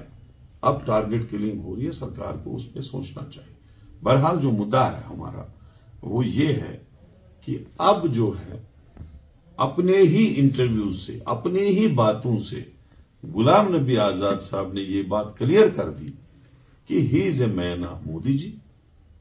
اب 0.60 0.86
ٹارگٹ 0.86 1.30
کلنگ 1.30 1.60
ہو 1.60 1.76
رہی 1.76 1.86
ہے 1.86 1.90
سرکار 1.90 2.32
کو 2.44 2.56
اس 2.56 2.72
پہ 2.72 2.80
سوچنا 2.80 3.30
چاہیے۔ 3.30 3.54
بہرحال 4.02 4.40
جو 4.40 4.50
مدعا 4.50 4.92
ہے 4.92 5.00
ہمارا 5.10 5.42
وہ 6.02 6.26
یہ 6.26 6.48
ہے 6.48 6.78
کہ 7.46 7.58
اب 7.78 8.14
جو 8.14 8.32
ہے 8.38 8.60
اپنے 9.56 9.96
ہی 9.96 10.34
انٹرویو 10.36 10.90
سے 10.90 11.18
اپنی 11.24 11.60
ہی 11.60 11.86
باتوں 11.86 12.38
سے 12.38 12.62
غلام 13.24 13.76
نبی 13.76 13.98
آزاد 13.98 14.36
صاحب 14.40 14.72
نے 14.72 14.80
یہ 14.80 15.02
بات 15.02 15.38
کلیئر 15.38 15.68
کر 15.68 15.90
دی 15.90 16.10
کہ 16.86 16.94
he 16.94 17.26
is 17.28 17.40
a 17.40 17.46
man 17.46 17.84
of 17.84 18.06
Modi 18.06 18.38
ji 18.38 18.56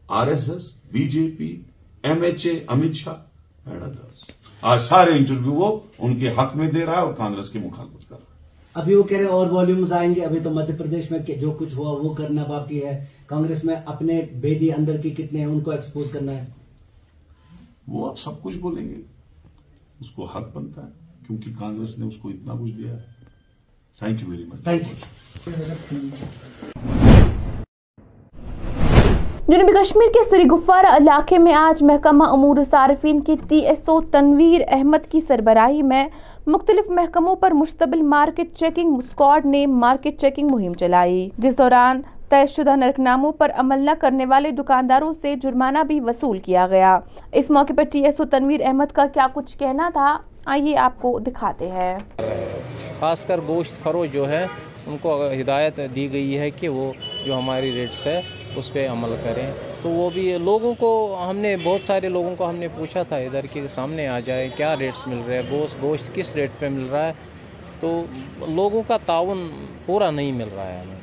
R 0.07 0.27
S 0.27 0.49
S 0.49 0.71
B 0.91 1.09
J 1.09 1.29
P 1.37 1.61
M 2.03 2.21
H 2.21 2.45
A 2.45 2.63
Amit 2.67 2.93
Shah 2.95 3.15
آج 4.61 4.81
سارے 4.81 5.11
انٹرویو 5.11 5.51
وہ 5.53 5.79
ان 5.99 6.19
کے 6.19 6.29
حق 6.29 6.55
میں 6.55 6.71
دے 6.71 6.85
رہا 6.85 6.91
ہے 6.91 6.97
اور 6.97 7.13
کانگریس 7.13 7.49
کی 7.49 7.59
مخالفت 7.59 8.09
کر 8.09 8.15
رہا 8.15 8.25
ہے۔ 8.29 8.31
ابھی 8.73 8.95
وہ 8.95 9.03
کہہ 9.03 9.17
رہے 9.17 9.25
اور 9.25 9.47
والیومز 9.51 9.93
آئیں 9.93 10.15
گے۔ 10.15 10.21
ابھی 10.21 10.39
تو 10.39 10.49
مدھیہ 10.49 10.75
پردیش 10.75 11.11
میں 11.11 11.19
جو 11.19 11.51
کچھ 11.51 11.75
ہوا 11.75 11.91
وہ 11.91 12.13
کرنا 12.13 12.43
باقی 12.43 12.85
ہے۔ 12.85 13.05
کانگریس 13.25 13.63
میں 13.63 13.75
اپنے 13.85 14.21
بیدی 14.41 14.71
اندر 14.71 14.97
کی 14.97 15.09
کتنے 15.09 15.39
ہیں 15.39 15.45
ان 15.45 15.59
کو 15.59 15.71
ایکسپوز 15.71 16.11
کرنا 16.11 16.31
ہے۔ 16.31 16.45
وہ 17.87 18.09
اب 18.09 18.19
سب 18.19 18.41
کچھ 18.43 18.57
بولیں 18.57 18.89
گے۔ 18.89 19.01
اس 19.99 20.11
کو 20.11 20.25
حق 20.25 20.57
بنتا 20.57 20.85
ہے 20.85 20.91
کیونکہ 21.27 21.51
کانگریس 21.59 21.97
نے 21.97 22.05
اس 22.05 22.17
کو 22.17 22.29
اتنا 22.29 22.53
کچھ 22.61 22.71
دیا 22.71 22.93
ہے۔ 22.93 23.20
Thank 23.99 24.21
you 24.21 24.29
very 24.29 24.43
much 24.43 24.63
thank 24.63 24.81
you 25.91 25.99
جنوبی 29.47 29.73
کشمیر 29.73 30.11
کے 30.13 30.23
سری 30.29 30.43
گفوارہ 30.47 30.95
علاقے 30.97 31.37
میں 31.37 31.53
آج 31.53 31.81
محکمہ 31.83 32.23
امور 32.31 32.57
صارفین 32.69 33.19
کی 33.21 33.35
T 33.49 33.59
S 33.67 33.89
O 33.89 33.99
Tanvir 34.11 34.61
Ahmad 34.67 35.11
کی 35.11 35.21
سربراہی 35.27 35.81
میں 35.81 36.05
مختلف 36.47 36.89
محکموں 36.89 37.35
پر 37.35 37.51
مشتبل 37.51 38.01
مارکیٹ 38.13 38.55
چیکنگ 38.57 38.97
اسکواڈ 38.97 39.45
نے 39.45 39.65
مارکیٹ 39.67 40.19
چیکنگ 40.21 40.47
مہم 40.51 40.73
چلائی 40.79 41.29
جس 41.37 41.57
دوران 41.57 42.01
طے 42.29 42.45
شدہ 42.47 42.75
نرک 42.75 42.99
ناموں 42.99 43.31
پر 43.31 43.51
عمل 43.55 43.81
نہ 43.85 43.91
کرنے 44.01 44.25
والے 44.25 44.51
دکانداروں 44.51 45.13
سے 45.13 45.35
جرمانہ 45.41 45.83
بھی 45.87 45.99
وصول 45.99 46.39
کیا 46.39 46.67
گیا۔ 46.67 46.97
اس 47.31 47.49
موقع 47.51 47.73
پر 47.77 47.83
T 47.91 48.05
S 48.05 48.19
O 48.19 48.25
Tanvir 48.25 48.61
Ahmad 48.65 48.91
کا 48.93 49.05
کیا 49.13 49.27
کچھ 49.33 49.57
کہنا 49.57 49.89
تھا؟ 49.93 50.17
آئیے 50.45 50.77
آپ 50.77 51.01
کو 51.01 51.19
دکھاتے 51.19 51.69
ہیں۔ 51.71 51.99
خاص 52.99 53.25
کر 53.25 53.39
گوشت 53.47 53.83
فروش 53.83 54.09
جو 54.11 54.29
ہے، 54.29 54.47
ان 54.87 54.97
کو 55.01 55.27
ہدایت 55.41 55.79
دی 55.95 56.13
گئی 56.13 56.39
ہے 56.39 56.49
کہ 56.49 56.69
وہ 56.69 56.93
جو 57.25 57.37
ہماری 57.37 57.71
ریٹس 57.71 58.07
ہے، 58.07 58.21
اس 58.55 58.73
پہ 58.73 58.87
عمل 58.87 59.15
کریں۔ 59.23 59.51
تو 59.81 59.89
وہ 59.89 60.09
بھی 60.09 60.37
لوگوں 60.37 60.73
کو، 60.79 61.19
ہم 61.29 61.37
نے 61.37 61.55
بہت 61.63 61.85
سارے 61.85 62.09
لوگوں 62.09 62.35
کو 62.35 62.49
ہم 62.49 62.55
نے 62.55 62.67
پوچھا 62.67 63.03
تھا، 63.03 63.15
ادھر 63.15 63.45
کے 63.45 63.67
سامنے 63.67 64.07
آ 64.07 64.19
جائے، 64.19 64.49
کیا 64.55 64.75
ریٹس 64.79 65.07
مل 65.07 65.19
رہے 65.27 65.35
ہیں؟ 65.35 65.51
گوشت 65.51 65.81
گوشت 65.81 66.15
کس 66.15 66.35
ریٹ 66.35 66.51
پہ 66.59 66.69
مل 66.69 66.87
رہا 66.91 67.07
ہے؟ 67.07 67.13
تو 67.79 68.03
لوگوں 68.47 68.83
کا 68.87 68.97
تعاون 69.05 69.65
پورا 69.85 70.11
نہیں 70.11 70.31
مل 70.31 70.49
رہا 70.55 70.65
ہے 70.65 70.77
ہمیں۔ 70.77 71.00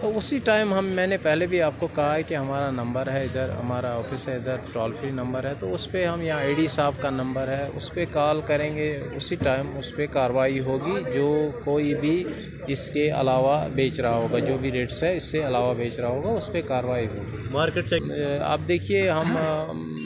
تو 0.00 0.10
اسی 0.16 0.38
ٹائم 0.44 0.72
ہم 0.74 0.86
میں 0.86 1.06
نے 1.06 1.16
پہلے 1.16 1.46
بھی 1.46 1.60
آپ 1.62 1.72
کو 1.78 1.86
کہا 1.94 2.14
ہے 2.14 2.22
کہ 2.22 2.34
ہمارا 2.34 2.70
نمبر 2.70 3.10
ہے 3.12 3.22
ادھر 3.22 3.50
ہمارا 3.50 3.92
آفس 3.94 4.28
ہے 4.28 4.34
ادھر 4.36 4.56
ٹول 4.72 4.92
فری 5.00 5.10
نمبر 5.10 5.44
ہے 5.44 5.52
تو 5.60 5.74
اس 5.74 5.90
پہ 5.90 6.04
ہم 6.06 6.22
یہاں 6.22 6.40
اے 6.40 6.52
ڈی 6.56 6.66
صاحب 6.66 6.92
کا 7.00 7.10
نمبر 7.10 7.48
ہے 7.48 7.66
اس 7.74 7.90
پہ 7.94 8.04
کال 8.10 8.40
کریں 8.46 8.76
گے 8.76 8.88
اسی 9.16 9.36
ٹائم 9.36 9.76
اس 9.78 9.94
پہ 9.96 10.06
کارروائی 10.06 10.60
ہوگی 10.60 10.94
جو 11.14 11.50
کوئی 11.64 11.94
بھی 11.94 12.24
اس 12.66 12.88
کے 12.90 13.10
علاوہ 13.10 13.56
بیچ 13.74 14.00
رہا 14.00 14.16
ہوگا 14.16 14.38
جو 14.38 14.56
بھی 14.60 14.72
ریٹس 14.72 15.02
ہے 15.02 15.14
اس 15.16 15.22
سے 15.22 15.46
علاوہ 15.46 15.74
بیچ 15.74 15.98
رہا 16.00 16.08
ہوگا 16.08 16.30
اس 16.30 16.52
پہ 16.52 16.62
کارروائی 16.66 17.06
ہوگی۔ 17.06 17.36
مارکیٹ 17.52 17.94
آپ 18.42 18.60
دیکھیے 18.68 19.08
ہم 19.10 19.36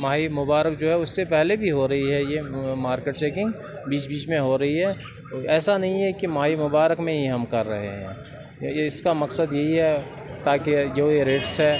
ماہی 0.01 0.29
مبارک 0.29 0.81
جو 0.81 0.89
ہے 0.89 0.95
اس 0.95 1.11
سے 1.11 1.25
پہلے 1.25 1.57
بھی 1.57 1.71
ہو 1.71 1.89
رہی 1.89 2.13
ہے 2.13 2.23
یہ 2.23 2.41
مارکیٹ 2.87 3.19
چیکنگ 3.19 3.51
بیچ 3.89 4.07
بیچ 4.09 4.29
میں 4.29 4.39
ہو 4.41 4.59
رہی 4.59 4.85
ہے۔ 4.85 4.93
ایسا 5.49 5.77
نہیں 5.79 6.03
ہے 6.03 6.13
کہ 6.13 6.27
ماہی 6.29 6.57
مبارک 6.57 7.01
میں 7.01 7.19
ہی 7.19 7.31
ہم 7.31 7.45
کر 7.47 7.67
رہے 7.67 7.89
ہیں۔ 7.89 8.41
یہ 8.63 8.87
اس 8.87 9.03
کا 9.03 9.13
مقصد 9.13 9.53
یہی 9.53 9.81
ہے 9.81 10.01
تاکہ 10.45 10.85
جو 10.95 11.11
یہ 11.13 11.25
ریٹس 11.25 11.61
ہے 11.61 11.79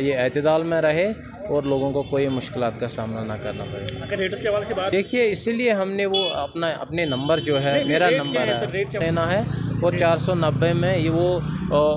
یہ 0.00 0.16
اعتدال 0.16 0.62
میں 0.62 0.80
رہے 0.82 1.12
اور 1.48 1.62
لوگوں 1.62 1.92
کو 1.92 2.02
کوئی 2.02 2.28
مشکلات 2.28 2.80
کا 2.80 2.88
سامنا 2.88 3.24
نہ 3.24 3.32
کرنا 3.42 3.64
پڑے۔ 3.72 4.90
دیکھیے 4.92 5.30
اسی 5.30 5.52
لیے 5.52 5.72
ہم 5.72 5.90
نے 5.92 6.06
وہ 6.06 6.28
اپنا 6.32 6.66
اپنے 6.70 7.04
نمبر 7.04 7.38
جو 7.38 7.64
ہے 7.64 7.84
میرا 7.84 8.10
نمبر 8.10 8.40
ہے 8.40 8.82
لینا 9.00 9.30
ہے 9.32 9.42
اور 9.82 9.92
چار 9.92 10.16
سو 10.16 10.34
نبے 10.34 10.72
میں 10.72 10.96
یہ 10.98 11.10
وہ 11.10 11.40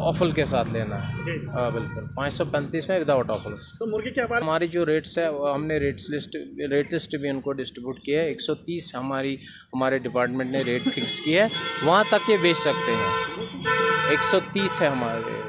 آفل 0.08 0.32
کے 0.32 0.46
ساتھ 0.46 0.72
لینا 0.74 1.08
ہے۔ 1.08 1.14
ہاں 1.54 1.70
بالکل۔ 1.72 2.06
پانچ 2.16 2.34
سو 2.34 2.46
پینتیس 2.46 2.90
میں 2.90 3.00
وداؤٹ 3.00 3.32
آفلس 3.32 3.72
ہماری 4.42 4.68
جو 4.68 4.86
ریٹس 4.86 5.18
ہے 5.18 5.26
ہم 5.54 5.66
نے 5.66 5.78
ریٹس 5.78 6.10
لسٹ 6.10 6.36
ریٹ 6.72 6.94
لسٹ 6.94 7.16
بھی 7.16 7.30
ان 7.30 7.42
کو 7.42 7.52
ڈسٹریبیوٹ 7.54 8.00
کیا 8.00 8.22
ہے۔ 8.22 8.28
ایک 8.28 8.42
سو 8.42 8.56
تیس 8.56 8.94
ہماری 8.96 9.36
ہمارے 9.74 9.98
ڈپارٹمنٹ 9.98 10.52
نے 10.52 10.62
ریٹ 10.62 10.84
فکس 10.96 11.20
کی 11.20 11.38
ہے۔ 11.38 11.48
وہاں 11.84 12.04
تک 12.12 12.30
یہ 12.30 12.38
بیچ 12.42 12.58
سکتے 12.58 12.92
ہیں۔ 12.92 13.87
ایک 14.10 14.24
سو 14.24 14.40
تیس 14.54 14.82
ہے 14.82 14.88
ہمارے۔ 14.88 15.42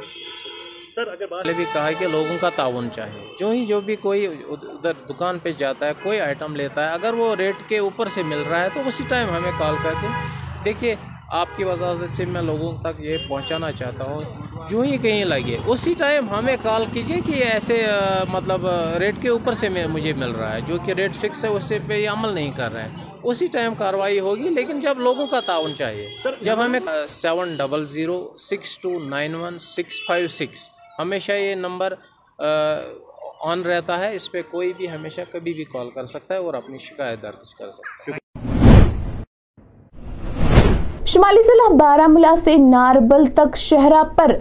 سر 0.95 1.07
اگر 1.07 1.53
بھی 1.57 1.65
کہا 1.73 1.89
ہے 1.89 1.95
کہ 1.95 2.07
لوگوں 2.07 2.37
کا 2.41 2.49
تعاون 2.49 2.89
چاہیے 2.93 3.35
جو 3.39 3.51
ہی 3.51 3.67
جو 3.67 3.81
بھی 3.81 3.97
کوئی 3.97 4.27
ادھر 4.27 4.93
دکان 5.09 5.39
پہ 5.39 5.53
جاتا 5.53 5.87
ہے 5.87 5.93
کوئی 6.03 6.21
آئٹم 6.21 6.57
لیتا 6.57 6.89
ہے 6.89 6.95
اگر 6.95 7.13
وہ 7.13 7.35
ریٹ 7.37 7.55
کے 7.69 7.79
اوپر 7.79 8.07
سے 8.07 8.23
مل 8.23 8.39
رہا 8.39 8.63
ہے 8.63 8.69
تو 8.75 8.81
اسی 8.87 9.05
ٹائم 9.09 9.29
ہمیں 9.31 9.53
کال 9.59 9.75
کر 9.83 9.93
دیں 10.03 10.09
دیکھیے 10.65 10.95
آپ 11.29 11.49
کی 11.57 11.65
وضاحت 11.65 12.15
سے 12.15 12.25
میں 12.25 12.43
لوگوں 12.43 12.73
تک 12.83 13.01
یہ 13.01 13.17
پہنچانا 13.29 13.73
چاہتا 13.73 14.05
ہوں۔ 14.05 14.23
جو 14.71 14.81
ہی 14.81 14.97
کہیں 14.99 15.25
لگے۔ 15.25 15.57
اسی 15.67 15.95
ٹائم 15.99 16.29
ہمیں 16.31 16.57
کال 16.63 16.85
کیجیے 16.93 17.21
کہ 17.27 17.43
ایسے 17.45 17.81
مطلب 18.29 18.67
ریٹ 18.99 19.15
کے 19.23 19.29
اوپر 19.29 19.53
سے 19.53 19.69
مجھے 19.69 20.13
مل 20.13 20.31
رہا 20.31 20.55
ہے 20.55 20.61
جو 20.67 20.79
کہ 20.87 20.93
ریٹ 20.93 21.15
فکس 21.17 21.45
ہے 21.45 21.51
اس 21.51 21.73
پہ 21.89 21.95
یہ 21.95 22.09
عمل 22.09 22.35
نہیں 22.35 22.51
کر 22.57 22.73
رہے 22.73 22.83
ہیں۔ 22.83 23.07
اسی 23.23 23.47
ٹائم 23.53 23.75
کاروائی 23.75 24.21
ہوگی 24.21 24.49
لیکن 24.55 24.81
جب 24.81 24.99
لوگوں 24.99 25.27
کا 25.27 25.41
تعاون 25.47 25.75
چاہیے 25.79 26.09
جب 26.43 26.65
ہمیں 26.65 26.81
seven 27.09 27.55
double 27.57 27.85
zero 27.87 28.21
six 28.39 28.79
two 28.79 28.99
nine 29.05 29.35
one 29.35 29.59
six 29.59 30.01
five 30.07 30.29
six 30.39 30.69
ہمیشہ 30.99 31.33
یہ 31.33 31.55
نمبر 31.55 31.95
آن 33.41 33.63
رہتا 33.63 33.99
ہے۔ 33.99 34.15
اس 34.15 34.31
پہ 34.33 34.43
کوئی 34.51 34.73
بھی 34.77 34.91
ہمیشہ 34.91 35.21
کبھی 35.33 35.53
بھی 35.55 35.65
کال 35.73 35.91
کر 35.91 36.05
سکتا 36.05 36.35
ہے 36.35 36.39
اور 36.39 36.55
اپنی 36.55 36.79
شکایت 36.79 37.23
درج 37.23 37.55
کر 37.55 37.71
سکتا 37.71 38.13
ہے۔ 38.13 38.18
شمالی 41.09 41.43
ضلع 41.43 41.77
بارہ 41.77 42.07
ملا 42.07 42.35
سے 42.45 42.57
ناربل 42.57 43.25
تک 43.27 43.57
شہرہ 43.57 44.03
پر 44.17 44.35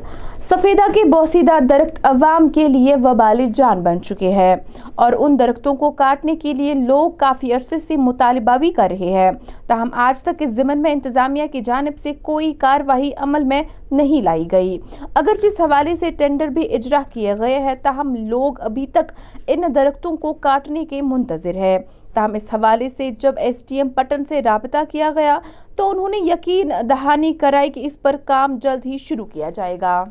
سفیدہ 0.43 0.91
کے 0.93 1.03
بوسیدہ 1.05 1.59
درخت 1.69 1.99
عوام 2.03 2.49
کے 2.49 2.67
لیے 2.67 2.95
وبال 2.95 3.45
جان 3.55 3.81
بن 3.83 4.01
چکے 4.01 4.29
ہیں 4.29 4.55
اور 4.95 5.13
ان 5.19 5.39
درختوں 5.39 5.73
کو 5.75 5.91
کاٹنے 5.91 6.35
کے 6.35 6.53
لیے 6.53 6.73
لوگ 6.73 7.11
کافی 7.11 7.53
عرصے 7.53 7.75
سے 7.87 7.97
مطالبہ 7.97 8.57
بھی 8.57 8.71
کر 8.71 8.91
رہے 8.91 9.11
ہیں۔ 9.13 9.31
تاہم، 9.67 9.89
آج 9.93 10.23
تک 10.23 10.35
اس 10.39 10.49
ضمن 10.49 10.81
میں 10.81 10.91
انتظامیہ 10.91 11.43
کی 11.51 11.61
جانب 11.61 11.97
سے 12.03 12.11
کوئی 12.21 12.53
کاروائی 12.53 13.11
عمل 13.17 13.43
میں 13.43 13.61
نہیں 13.91 14.21
لائی 14.21 14.47
گئی۔ 14.51 14.77
اگر 15.15 15.35
جس 15.43 15.59
حوالے 15.59 15.95
سے 15.95 16.11
ٹینڈر 16.11 16.47
بھی 16.47 16.73
اجرا 16.75 17.01
کیے 17.13 17.37
گئے 17.39 17.59
ہے 17.59 17.75
تاہم، 17.75 18.15
لوگ 18.15 18.61
ابھی 18.61 18.87
تک 18.87 19.11
ان 19.47 19.63
درختوں 19.75 20.17
کو 20.17 20.33
کاٹنے 20.33 20.85
کے 20.85 21.01
منتظر 21.01 21.55
ہیں۔ 21.55 21.77
تاہم 22.17 22.33
اس 22.33 22.53
حوالے 22.53 22.89
سے 22.97 23.09
جب 23.19 23.33
ایس 23.37 23.63
ٹی 23.67 23.77
ایم 23.77 23.89
پٹن 23.95 24.23
سے 24.29 24.41
رابطہ 24.43 24.83
کیا 24.91 25.11
گیا 25.15 25.37
تو 25.75 25.89
انہوں 25.89 26.09
نے 26.09 26.17
یقین 26.25 26.71
دہانی 26.89 27.33
کرائی 27.41 27.69
کہ 27.71 27.85
اس 27.87 28.01
پر 28.01 28.15
کام 28.25 28.57
جلد 28.63 28.85
ہی 28.85 28.97
شروع 28.99 29.25
کیا 29.25 29.49
جائے 29.55 29.77
گا۔ 29.81 30.03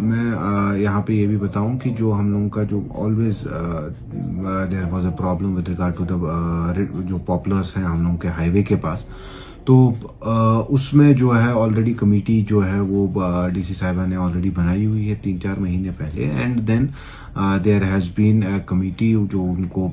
میں 0.00 0.24
یہاں 0.78 1.00
پہ 1.02 1.12
یہ 1.12 1.26
بھی 1.26 1.36
بتاؤں 1.36 1.78
کہ 1.78 1.90
جو 1.98 2.12
ہم 2.12 2.30
لوگوں 2.32 2.48
کا 2.48 2.62
جو 2.62 2.80
always 3.04 3.42
there 4.72 4.84
was 4.90 5.06
a 5.06 5.12
problem 5.18 5.56
with 5.56 5.68
regard 5.68 5.96
to 5.98 6.04
the 6.04 6.16
جو 7.08 7.18
پاپولرس 7.26 7.76
ہیں 7.76 7.84
ہم 7.84 8.02
لوگوں 8.02 8.16
کے 8.16 8.28
ہائی 8.36 8.50
وے 8.50 8.62
کے 8.62 8.76
پاس 8.82 9.00
تو 9.66 9.92
اس 10.68 10.92
میں 10.94 11.12
جو 11.12 11.34
ہے 11.36 11.50
آلریڈی 11.52 11.92
کمیٹی 11.94 12.40
جو 12.48 12.64
ہے 12.66 12.80
وہ 12.80 13.06
ڈی 13.54 13.62
سی 13.62 13.74
صاحبہ 13.74 14.06
نے 14.06 14.16
آلریڈی 14.16 14.50
بنائی 14.50 14.86
ہوئی 14.86 15.08
ہے 15.10 15.14
تین 15.22 15.40
چار 15.40 15.60
مہینے 15.60 15.90
پہلے 15.98 16.30
and 16.30 16.66
then 16.68 16.86
there 17.64 17.82
has 17.82 18.10
been 18.14 18.42
committee 18.66 19.14
جو 19.32 19.44
ان 19.44 19.64
کو 19.64 19.88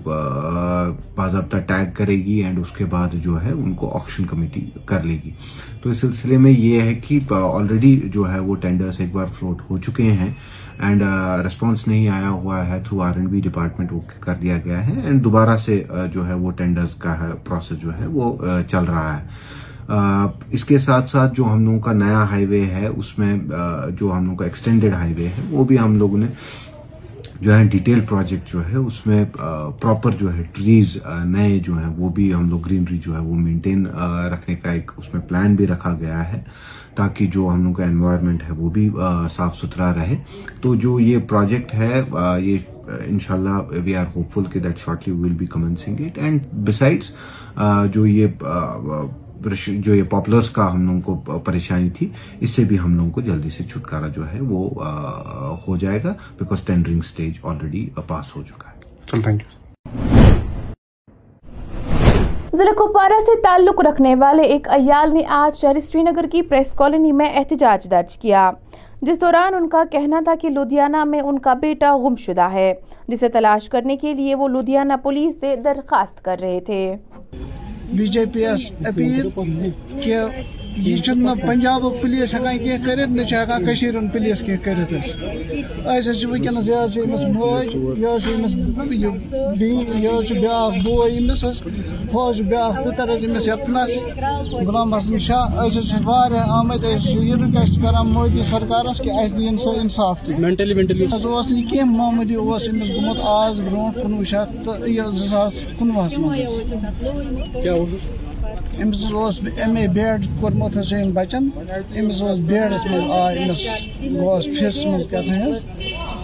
باضابطہ 1.15 1.58
ٹیگ 1.68 1.92
کرے 1.94 2.15
گی 2.15 2.36
اینڈ 2.44 2.60
اس 2.60 2.72
کے 2.72 2.86
بعد 2.86 3.15
جو 3.24 3.44
ہے 3.44 3.51
ان 3.51 3.74
کو 3.74 3.94
آکشن 3.96 4.25
کمیٹی 4.25 4.65
کر 4.86 5.03
لے 5.03 5.18
گی۔ 5.24 5.32
تو 5.82 5.89
اس 5.89 5.98
سلسلے 6.01 6.38
میں 6.38 6.51
یہ 6.51 6.82
ہے 6.82 6.94
کہ 7.08 7.20
آلریڈی 7.34 8.00
جو 8.13 8.32
ہے 8.34 8.39
وہ 8.39 8.56
ٹینڈرس 8.56 9.00
ایک 9.00 9.13
بار 9.13 9.27
فلوٹ 9.39 9.62
ہو 9.70 9.77
چکے 9.77 10.12
ہیں۔ 10.12 10.32
اینڈ 10.80 11.01
ریسپانس 11.44 11.80
uh, 11.80 11.88
نہیں 11.88 12.08
آیا 12.10 12.30
ہوا 12.30 12.68
ہے 12.68 12.80
through 12.88 13.01
R 13.01 13.15
and 13.15 13.30
B 13.30 13.42
department 13.42 13.92
وہ 13.94 14.00
کر 14.20 14.36
دیا 14.42 14.58
گیا 14.65 14.86
ہے. 14.88 15.00
اینڈ 15.01 15.24
دوبارہ 15.24 15.58
سے 15.65 15.84
uh, 15.92 16.08
جو 16.13 16.27
ہے 16.27 16.34
وہ 16.34 16.51
ٹینڈرز 16.58 16.96
کا 17.00 17.15
پروسیس 17.44 17.82
جو 17.82 17.98
ہے 18.00 18.08
وہ 18.08 18.32
uh, 18.46 18.62
چل 18.68 18.84
رہا 18.84 19.18
ہے. 19.18 19.25
اس 20.51 20.63
کے 20.65 20.77
ساتھ 20.80 21.10
ساتھ 21.10 21.34
جو 21.36 21.46
ہم 21.46 21.63
لوگوں 21.65 21.80
کا 21.80 21.94
نیا 21.94 22.24
ہائی 22.32 22.46
وے 22.46 22.62
ہے، 22.65 22.88
اس 22.88 23.18
میں 23.20 23.38
جو 23.98 24.12
ہم 24.13 24.24
لوگوں 24.24 24.38
کا 24.38 24.46
ایکسٹینڈیڈ 24.46 24.94
ہائی 24.94 25.13
وے 25.13 25.27
ہے، 25.27 25.42
وہ 25.50 25.63
بھی 25.63 25.80
ہم 25.80 25.96
لوگوں 25.98 26.18
نے 26.18 26.27
جو 27.42 27.53
ہے 27.53 27.63
ڈیٹیل 27.72 28.00
پروجیکٹ 28.10 28.51
جو 28.51 28.62
ہے، 28.68 28.75
اس 28.75 29.06
میں 29.08 29.24
پراپر 29.36 30.12
جو 30.20 30.34
ہے 30.34 30.44
ٹریز 30.53 30.98
نئے 31.25 31.58
جو 31.65 31.77
ہیں، 31.77 31.89
وہ 31.98 32.10
بھی 32.10 32.34
ہم 32.34 32.50
لوگ 32.50 32.65
گرینری 32.65 32.98
جو 33.06 33.15
ہے 33.15 33.20
وہ 33.20 33.36
مینٹین 33.36 33.86
رکھنے 34.34 34.56
کا 34.56 34.72
ایک 34.72 34.92
اس 34.98 35.13
میں 35.13 35.22
پلان 35.30 35.56
بھی 35.56 35.68
رکھا 35.68 35.94
گیا 36.00 36.32
ہے. 36.32 36.42
تاکہ 36.95 37.27
جو 37.33 37.47
ہم 37.53 37.63
لوگ 37.63 37.73
کا 37.73 37.83
انوائرمنٹ 37.83 38.43
ہے 38.43 38.53
وہ 38.57 38.69
بھی 38.69 38.89
صاف 39.35 39.55
ستھرا 39.57 39.93
رہے۔ 39.95 40.17
تو 40.62 40.75
جو 40.75 41.00
یہ 41.00 41.17
پروجیکٹ 41.29 41.73
ہے 41.73 42.01
یہ 42.39 42.57
انشاءاللہ 43.07 43.79
وی 43.83 43.95
آر 43.95 44.05
ہوپ 44.15 44.33
فل 44.33 44.43
کہ 44.51 44.59
that 44.59 44.79
shortly 44.79 45.13
will 45.13 45.33
be 45.39 45.45
commencing 45.51 46.05
it 46.05 46.17
and 46.17 46.45
besides 46.67 47.12
جو 47.93 48.05
یہ 48.07 48.27
جو 49.67 49.93
یہ 49.95 50.03
پاپولرس 50.09 50.50
کا 50.50 50.71
ہم 50.73 50.85
لوگوں 50.88 51.01
کو 51.01 51.39
پریشانی 51.45 51.89
تھی، 51.89 52.07
اس 52.39 52.50
سے 52.50 52.63
بھی 52.63 52.79
ہم 52.79 52.95
لوگوں 52.95 53.12
کو 53.12 53.21
جلدی 53.21 53.50
سے 53.50 53.63
چھٹکارا 53.63 54.07
جو 54.15 54.31
ہے 54.33 54.39
وہ 54.41 54.69
ہو 55.67 55.77
جائے 55.77 56.00
گا 56.03 56.13
because 56.39 56.63
tendering 56.65 57.00
stage 57.03 57.39
already 57.43 57.88
pass 58.07 58.35
ہو 58.35 58.43
چکا 58.43 58.69
ہے۔ 58.69 58.91
تھینک 59.09 59.27
یو 59.27 59.62
ضلع 62.57 62.72
کپوارہ 62.77 63.19
سے 63.25 63.39
تعلق 63.41 63.79
رکھنے 63.86 64.13
والے 64.15 64.41
ایک 64.43 64.67
ایال 64.69 65.13
نے 65.13 65.22
آج 65.27 65.55
شہر 65.62 65.79
سری 65.79 66.01
نگر 66.03 66.25
کی 66.31 66.41
پریس 66.41 66.72
کالونی 66.72 67.12
میں 67.12 67.29
احتجاج 67.36 67.89
درج 67.91 68.17
کیا، 68.17 68.51
جس 69.01 69.22
دوران 69.22 69.53
ان 69.53 69.67
کا 69.69 69.83
کہنا 69.91 70.19
تھا 70.25 70.33
کہ 70.41 70.50
لدھیانہ 70.50 71.03
میں 71.03 71.19
ان 71.19 71.39
کا 71.39 71.53
بیٹا 71.62 71.95
گم 71.98 72.15
شدہ 72.15 72.48
ہے، 72.53 72.74
جسے 73.07 73.29
تلاش 73.29 73.69
کرنے 73.69 73.98
کے 73.98 74.13
لیے 74.13 74.36
وہ 74.36 74.48
لدھیانہ 74.48 74.93
پولیس 75.03 75.36
سے 75.39 75.55
درخواست 75.63 76.24
کر 76.25 76.38
رہے 76.41 76.60
تھے۔ 76.60 76.95
بی 77.91 78.07
جے 78.07 78.25
پی 78.33 78.45
اپیل 78.45 79.29
کہ 80.03 80.17
یہ 80.77 80.96
پنجاب 81.48 81.82
پولیس 82.01 82.34
ہکان 82.34 82.58
کی 82.58 82.72
کرت 82.86 83.10
نہ 83.10 83.24
چھ 83.24 83.34
پولیس 84.13 84.42
کی 84.42 84.58
کرت 84.58 84.94
یہ 84.94 85.00
موج 87.34 87.68
یہ 87.98 88.36
مطلب 88.36 88.94
یہ 88.94 89.08
بیا 90.32 90.56
امس 90.56 91.44
اس 91.44 92.39
بیا 92.39 92.72
پتر 92.86 93.10
امس 93.10 93.48
یتنس 93.48 93.89
غلام 94.51 94.94
حسن 94.94 95.18
شاہ۔ 95.18 95.65
اس 95.65 95.96
آمد 96.50 96.84
یہ 96.84 97.36
ریکویسٹ 97.36 97.80
مودی 98.03 98.44
سرکار 98.44 98.86
کہ 99.03 99.12
اہس 99.12 99.38
دین 99.38 99.58
سو 99.58 99.75
انصاف 99.82 100.18
کی 100.25 100.34
منٹلی 100.39 100.74
اس 102.38 102.70
امس 102.70 102.89
گمت 102.89 103.18
آز 103.24 103.62
یہ 104.86 105.01
أمس 108.82 109.03
اوس 109.13 109.39
اے 109.58 109.88
بیڈ 109.94 110.25
کورمت 110.39 110.77
حظ 110.77 110.94
بچن 111.13 111.50
أمس 112.00 112.22
اوس 112.22 112.39
بیڈس 112.48 112.86
مز 112.86 113.10
آو 113.10 113.27
أمس 113.44 113.68
گوس 114.15 114.46
پھرس 114.46 114.86
مز 114.86 115.06
کتھان 115.12 115.42
حظ 115.42 115.58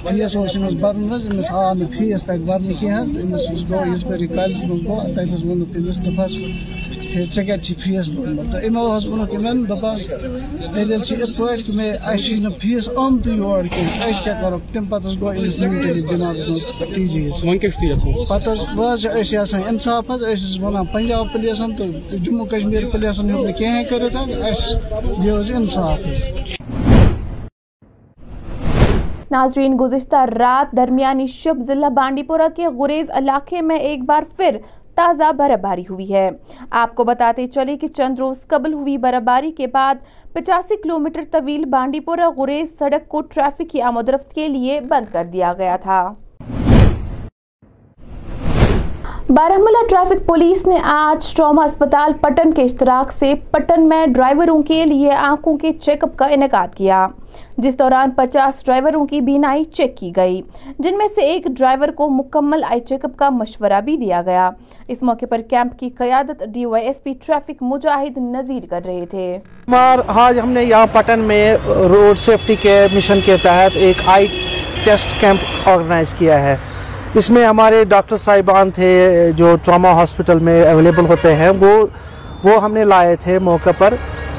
ویس 0.05 0.35
برن 0.81 1.11
حس 1.11 1.51
آو 1.51 1.73
نا 1.73 1.85
فیس 1.97 2.23
تک 2.23 2.41
برن 2.45 2.73
کھینس 2.79 3.69
گو 3.69 3.81
ہسپری 3.93 4.27
کالج 4.27 4.63
من 4.65 4.79
گو 4.85 4.99
تس 5.15 5.43
ووک 5.43 5.73
تمس 5.73 6.37
دس 7.15 7.37
ہے 7.39 7.57
ٹھیک 7.57 7.79
فیس 7.79 8.09
بوتھ 8.09 8.55
امو 8.55 8.83
ووک 8.83 9.33
دس 9.69 10.07
دلیل 10.75 10.93
ات 10.93 11.37
پہ 11.37 11.55
کہ 11.57 11.73
میں 11.73 11.91
اہم 12.05 12.53
فیس 12.61 12.89
آمت 12.95 13.27
یور 13.27 13.63
کھیل 13.71 14.13
کرو 14.25 14.59
تم 14.73 14.85
پہ 14.85 15.15
گو 15.21 15.29
امس 15.29 15.59
دماغس 16.09 17.43
مجھے 17.43 17.69
پتہ 18.29 18.49
بہت 18.75 19.05
انصاف 19.67 20.11
حضرت 20.11 20.61
ونان 20.61 20.85
پنجاب 20.93 21.33
پلیسن 21.33 21.75
تو 21.77 21.85
جموں 22.17 22.45
کشمیر 22.45 22.89
پلیسن 22.89 23.31
ہوں 23.31 23.51
کہیں 23.57 23.83
کرت 23.83 24.15
انصاف 25.53 25.99
ناظرین، 29.31 29.75
گزشتہ 29.79 30.23
رات 30.37 30.75
درمیانی 30.77 31.25
شب 31.27 31.57
ضلع 31.65 31.87
بانڈی 31.95 32.21
پورہ 32.23 32.47
کے 32.55 32.67
غریز 32.67 33.09
علاقے 33.15 33.61
میں 33.61 33.77
ایک 33.77 34.03
بار 34.05 34.23
پھر 34.37 34.57
تازہ 34.95 35.31
برباری 35.37 35.83
ہوئی 35.89 36.13
ہے۔ 36.13 36.29
آپ 36.69 36.95
کو 36.95 37.03
بتاتے 37.03 37.45
چلے 37.47 37.75
کہ 37.77 37.87
چند 37.87 38.19
روز 38.19 38.45
قبل 38.47 38.73
ہوئی 38.73 38.97
برباری 38.97 39.51
کے 39.51 39.67
بعد 39.67 39.95
پچاسی 40.33 40.75
کلومیٹر 40.83 41.23
طویل 41.31 41.65
بانڈی 41.65 41.99
پورہ 41.99 42.29
غریز 42.37 42.77
سڑک 42.79 43.07
کو 43.07 43.21
ٹریفک 43.21 43.69
کی 43.71 43.81
آمد 43.81 44.09
رفت 44.09 44.33
کے 44.35 44.47
لیے 44.47 44.79
بند 44.89 45.13
کر 45.13 45.25
دیا 45.33 45.53
گیا 45.57 45.77
تھا۔ 45.83 46.01
بارہملہ 49.29 49.85
ٹریفک 49.89 50.25
پولیس 50.27 50.65
نے 50.67 50.77
آج 50.83 51.33
ٹراما 51.35 51.63
اسپتال 51.63 52.13
پٹن 52.21 52.51
کے 52.53 52.63
اشتراک 52.63 53.11
سے 53.11 53.33
پٹن 53.51 53.87
میں 53.89 54.05
ڈرائیوروں 54.07 54.61
کے 54.63 54.85
لیے 54.85 55.11
آنکھوں 55.11 55.57
کے 55.57 55.73
چیک 55.73 56.03
اپ 56.03 56.17
کا 56.17 56.25
انعقاد 56.25 56.75
کیا۔ 56.75 57.07
جس 57.57 57.77
دوران 57.79 58.11
پچاس 58.15 58.63
ڈرائیوروں 58.65 59.05
کی 59.05 59.21
بینائی 59.21 59.63
چیک 59.63 59.97
کی 59.97 60.11
گئی، 60.15 60.41
جن 60.79 60.97
میں 60.97 61.07
سے 61.15 61.21
ایک 61.21 61.47
ڈرائیور 61.47 61.89
کو 61.89 62.09
مکمل 62.09 62.63
آئی 62.69 62.79
چیک 62.79 63.05
اپ 63.05 63.17
کا 63.17 63.29
مشورہ 63.29 63.81
بھی 63.85 63.97
دیا 63.97 64.21
گیا۔ 64.25 64.49
اس 64.87 64.97
موقع 65.01 65.25
پر 65.29 65.41
کیمپ 65.49 65.79
کی 65.79 65.89
قیادت 65.97 66.43
D 66.53 66.65
Y 66.65 66.85
S 66.85 67.03
P 67.03 67.13
traffic 67.25 67.63
Mujahid 67.63 68.17
Nazir 68.17 68.65
کر 68.69 68.81
رہے 68.85 69.05
تھے۔ 69.05 69.37
آج 70.07 70.39
ہم 70.39 70.49
نے 70.49 70.63
یہاں 70.63 70.85
پٹن 70.91 71.19
میں 71.19 71.55
روڈ 71.65 72.17
سیفٹی 72.19 72.55
کے 72.61 72.75
مشن 72.93 73.19
کے 73.25 73.37
تحت 73.43 73.77
ایک 73.77 74.01
آئی 74.05 74.27
ٹیسٹ 74.83 75.19
کیمپ 75.21 75.69
آرگنائز 75.69 76.13
کیا 76.13 76.41
ہے۔ 76.43 76.55
اس 77.15 77.29
میں 77.29 77.45
ہمارے 77.45 77.83
ڈاکٹر 77.89 78.17
صاحبان 78.17 78.71
تھے 78.71 79.31
جو 79.35 79.55
ٹراما 79.63 79.91
ہاسپٹل 79.91 80.39
میں 80.39 80.61
اویلیبل 80.63 81.05
ہوتے 81.05 81.35
ہیں، 81.35 81.49
وہ 81.59 81.85
وہ 82.43 82.61
ہم 82.63 82.73
نے 82.73 82.83
لائے 82.83 83.15
تھے 83.15 83.37
موقع 83.39 83.69
پر۔ 83.77 83.93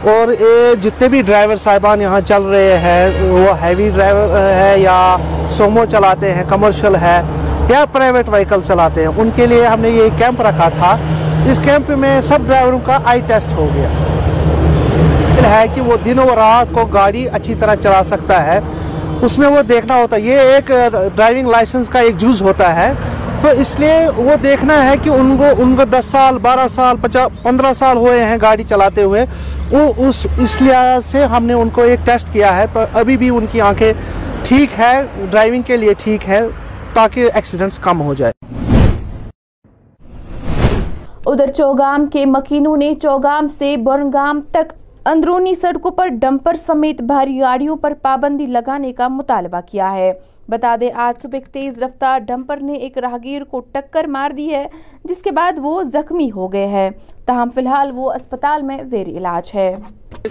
اور 0.04 0.33
یہ 0.40 0.75
جتنے 0.75 1.09
بھی 1.09 1.23
ڈرائیور 1.23 1.57
صاحبان 1.57 2.00
یہاں 2.02 2.21
چل 2.21 2.42
رہے 2.42 2.78
ہیں، 2.78 3.11
وہ 3.21 3.64
ہیوی 3.64 3.90
ڈرائیور 3.95 4.38
ہے 4.38 4.75
یا 4.78 5.16
سومو 5.50 5.85
چلاتے 5.85 6.33
ہیں 6.33 6.45
کمرشل 6.49 6.97
ہے 6.97 7.23
یا 7.69 7.85
پرائیویٹ 7.92 8.28
وہیکل 8.28 8.61
چلاتے 8.64 9.00
ہیں، 9.00 9.11
ان 9.16 9.30
کے 9.35 9.47
لیے 9.47 9.66
ہم 9.66 9.80
نے 9.80 9.88
یہ 9.88 10.09
کیمپ 10.16 10.40
رکھا 10.40 10.69
تھا۔ 10.69 10.97
اس 11.50 11.61
کیمپ 11.64 11.90
میں 11.90 12.21
سب 12.21 12.38
ڈرائیوروں 12.47 12.78
کا 12.85 12.99
آئی 13.04 13.21
ٹیسٹ 13.26 13.52
ہو 13.52 13.69
گیا۔ 13.75 13.88
ہے 15.50 15.64
کہ 15.75 15.80
وہ 15.80 15.97
دن 16.04 16.19
و 16.19 16.37
رات 16.37 16.75
کو 16.75 16.85
گاڑی 16.85 17.28
اچھی 17.33 17.54
طرح 17.61 17.75
چلا 17.75 18.02
سکتا 18.02 18.47
ہے۔ 18.47 18.61
اس 19.23 19.38
میں 19.38 19.49
وہ 19.49 19.62
دیکھنا 19.62 19.95
ہوتا 19.95 20.16
ہے 20.16 20.21
یہ 20.21 20.38
ایک 20.38 20.73
ڈرائیونگ 21.14 21.49
لائسنس 21.49 21.88
کا 21.88 21.99
ایک 21.99 22.16
جوز 22.16 22.42
ہوتا 22.42 22.76
ہے۔ 22.76 22.92
تو 23.42 23.49
اس 23.61 23.78
لیے 23.80 23.94
وہ 24.16 24.35
دیکھنا 24.42 24.75
ہے 24.87 24.94
کہ 25.02 25.11
ان 25.11 25.37
کو 25.37 25.44
ان 25.62 25.75
کو 25.76 25.85
دس 25.90 26.04
سال، 26.04 26.38
بارہ 26.42 26.66
سال، 26.70 26.97
پچا، 27.00 27.26
پندرہ 27.42 27.73
سال 27.73 27.97
ہوئے 27.97 28.25
ہیں 28.25 28.37
گاڑی 28.42 28.62
چلاتے 28.68 29.02
ہوئے۔ 29.02 29.25
وہ 29.70 29.80
اس 30.06 30.26
اس 30.38 30.61
لحاظ 30.62 31.04
سے 31.04 31.25
ہم 31.25 31.44
نے 31.44 31.52
ان 31.52 31.68
کو 31.75 31.82
ایک 31.82 32.04
ٹیسٹ 32.04 32.32
کیا 32.32 32.56
ہے 32.56 32.64
تو 32.73 32.80
ابھی 32.92 33.16
بھی 33.16 33.28
ان 33.28 33.47
کی 33.52 33.61
آنکھیں 33.61 33.92
ٹھیک 34.44 34.78
ہے 34.78 34.92
ڈرائیونگ 35.30 35.62
کے 35.62 35.76
لیے 35.76 35.94
ٹھیک 35.99 36.28
ہے 36.28 36.40
تاکہ 36.94 37.30
ایکسیڈنٹس 37.35 37.78
کم 37.78 38.00
ہو 38.00 38.14
جائے۔ 38.14 38.32
ادھر 41.26 41.52
چوگام 41.56 42.06
کے 42.06 42.25
مکینوں 42.26 42.76
نے 42.76 42.94
چوگام 43.02 43.49
سے 43.59 43.76
برنگام 43.85 44.40
تک 44.52 44.73
اندرونی 45.07 45.54
سڑکوں 45.54 45.90
پر 45.90 46.09
ڈمپر 46.09 46.54
سمیت 46.54 47.02
بھاری 47.02 47.40
گاڑیوں 47.40 47.76
پر 47.76 47.92
پابندی 48.02 48.47
لگانے 48.47 48.92
کا 48.92 49.09
مطالبہ 49.09 49.61
کیا 49.71 49.92
ہے۔ 49.92 50.12
بتا 50.49 50.76
دے 50.80 50.92
آج 50.92 51.23
صبح 51.23 51.38
ایک 51.38 51.47
تیز 51.47 51.78
رفتار 51.78 52.19
ڈمپر 52.19 52.57
نے 52.57 52.73
ایک 52.73 52.99
راہگیر 52.99 53.45
کو 53.45 53.61
ٹکر 53.61 54.04
مار 54.04 54.30
دی 54.30 54.50
ہے، 54.50 54.66
جس 55.04 55.23
کے 55.23 55.30
بعد 55.30 55.52
وہ 55.57 55.83
زخمی 55.83 56.30
ہو 56.30 56.52
گئے 56.52 56.66
ہیں۔ 56.66 56.90
تاہم، 57.25 57.50
فی 57.50 57.61
الحال 57.61 57.90
وہ 57.95 58.12
اسپتال 58.12 58.62
میں 58.62 58.78
زیر 58.85 59.07
علاج 59.07 59.50
ہے۔ 59.54 59.76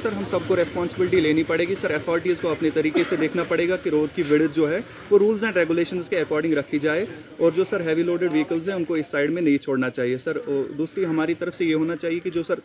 سر، 0.02 0.12
ہم 0.12 0.24
سب 0.30 0.40
کو 0.48 0.56
ریسپانسبلٹی 0.56 1.20
لینی 1.20 1.44
پڑے 1.44 1.66
گی۔ 1.66 1.76
سر 1.76 1.92
اتھارٹیز 1.92 2.40
کو 2.40 2.50
اپنے 2.50 2.70
طریقے 2.70 3.04
سے 3.10 3.16
دیکھنا 3.16 3.44
پڑے 3.48 3.70
گا 3.70 3.76
کہ 3.76 3.90
روڈ 3.90 4.16
کی 4.16 4.24
وڑت 4.30 4.56
جو 4.56 4.72
ہے، 4.72 4.80
وہ 5.12 5.20
رولز 5.20 5.44
اینڈ 5.44 5.58
ریگولیشنز 5.58 6.10
کے 6.10 6.20
اکارڈنگ 6.20 6.54
رکھی 6.54 6.80
جائے۔ 6.80 7.06
اور 7.38 7.52
جو 7.52 7.64
سر 7.64 7.82
ہیوی 7.82 8.04
لوڈڈ 8.04 8.32
ویکلز 8.32 8.70
ہیں، 8.70 8.76
ان 8.76 8.84
کو 8.84 8.94
اس 8.94 9.08
سائڈ 9.08 9.32
میں 9.32 9.42
نہیں 9.42 9.58
چھوڑنا 9.58 9.90
چاہیے۔ 9.90 10.18
سر 10.18 10.38
دوسری 10.78 11.06
ہماری 11.06 11.34
طرف 11.34 11.56
سے 11.56 11.66
یہ 11.66 11.76
ہونا 11.76 11.96
چاہیے 11.96 12.20
کہ 12.20 12.30
جو 12.30 12.44
سر 12.44 12.60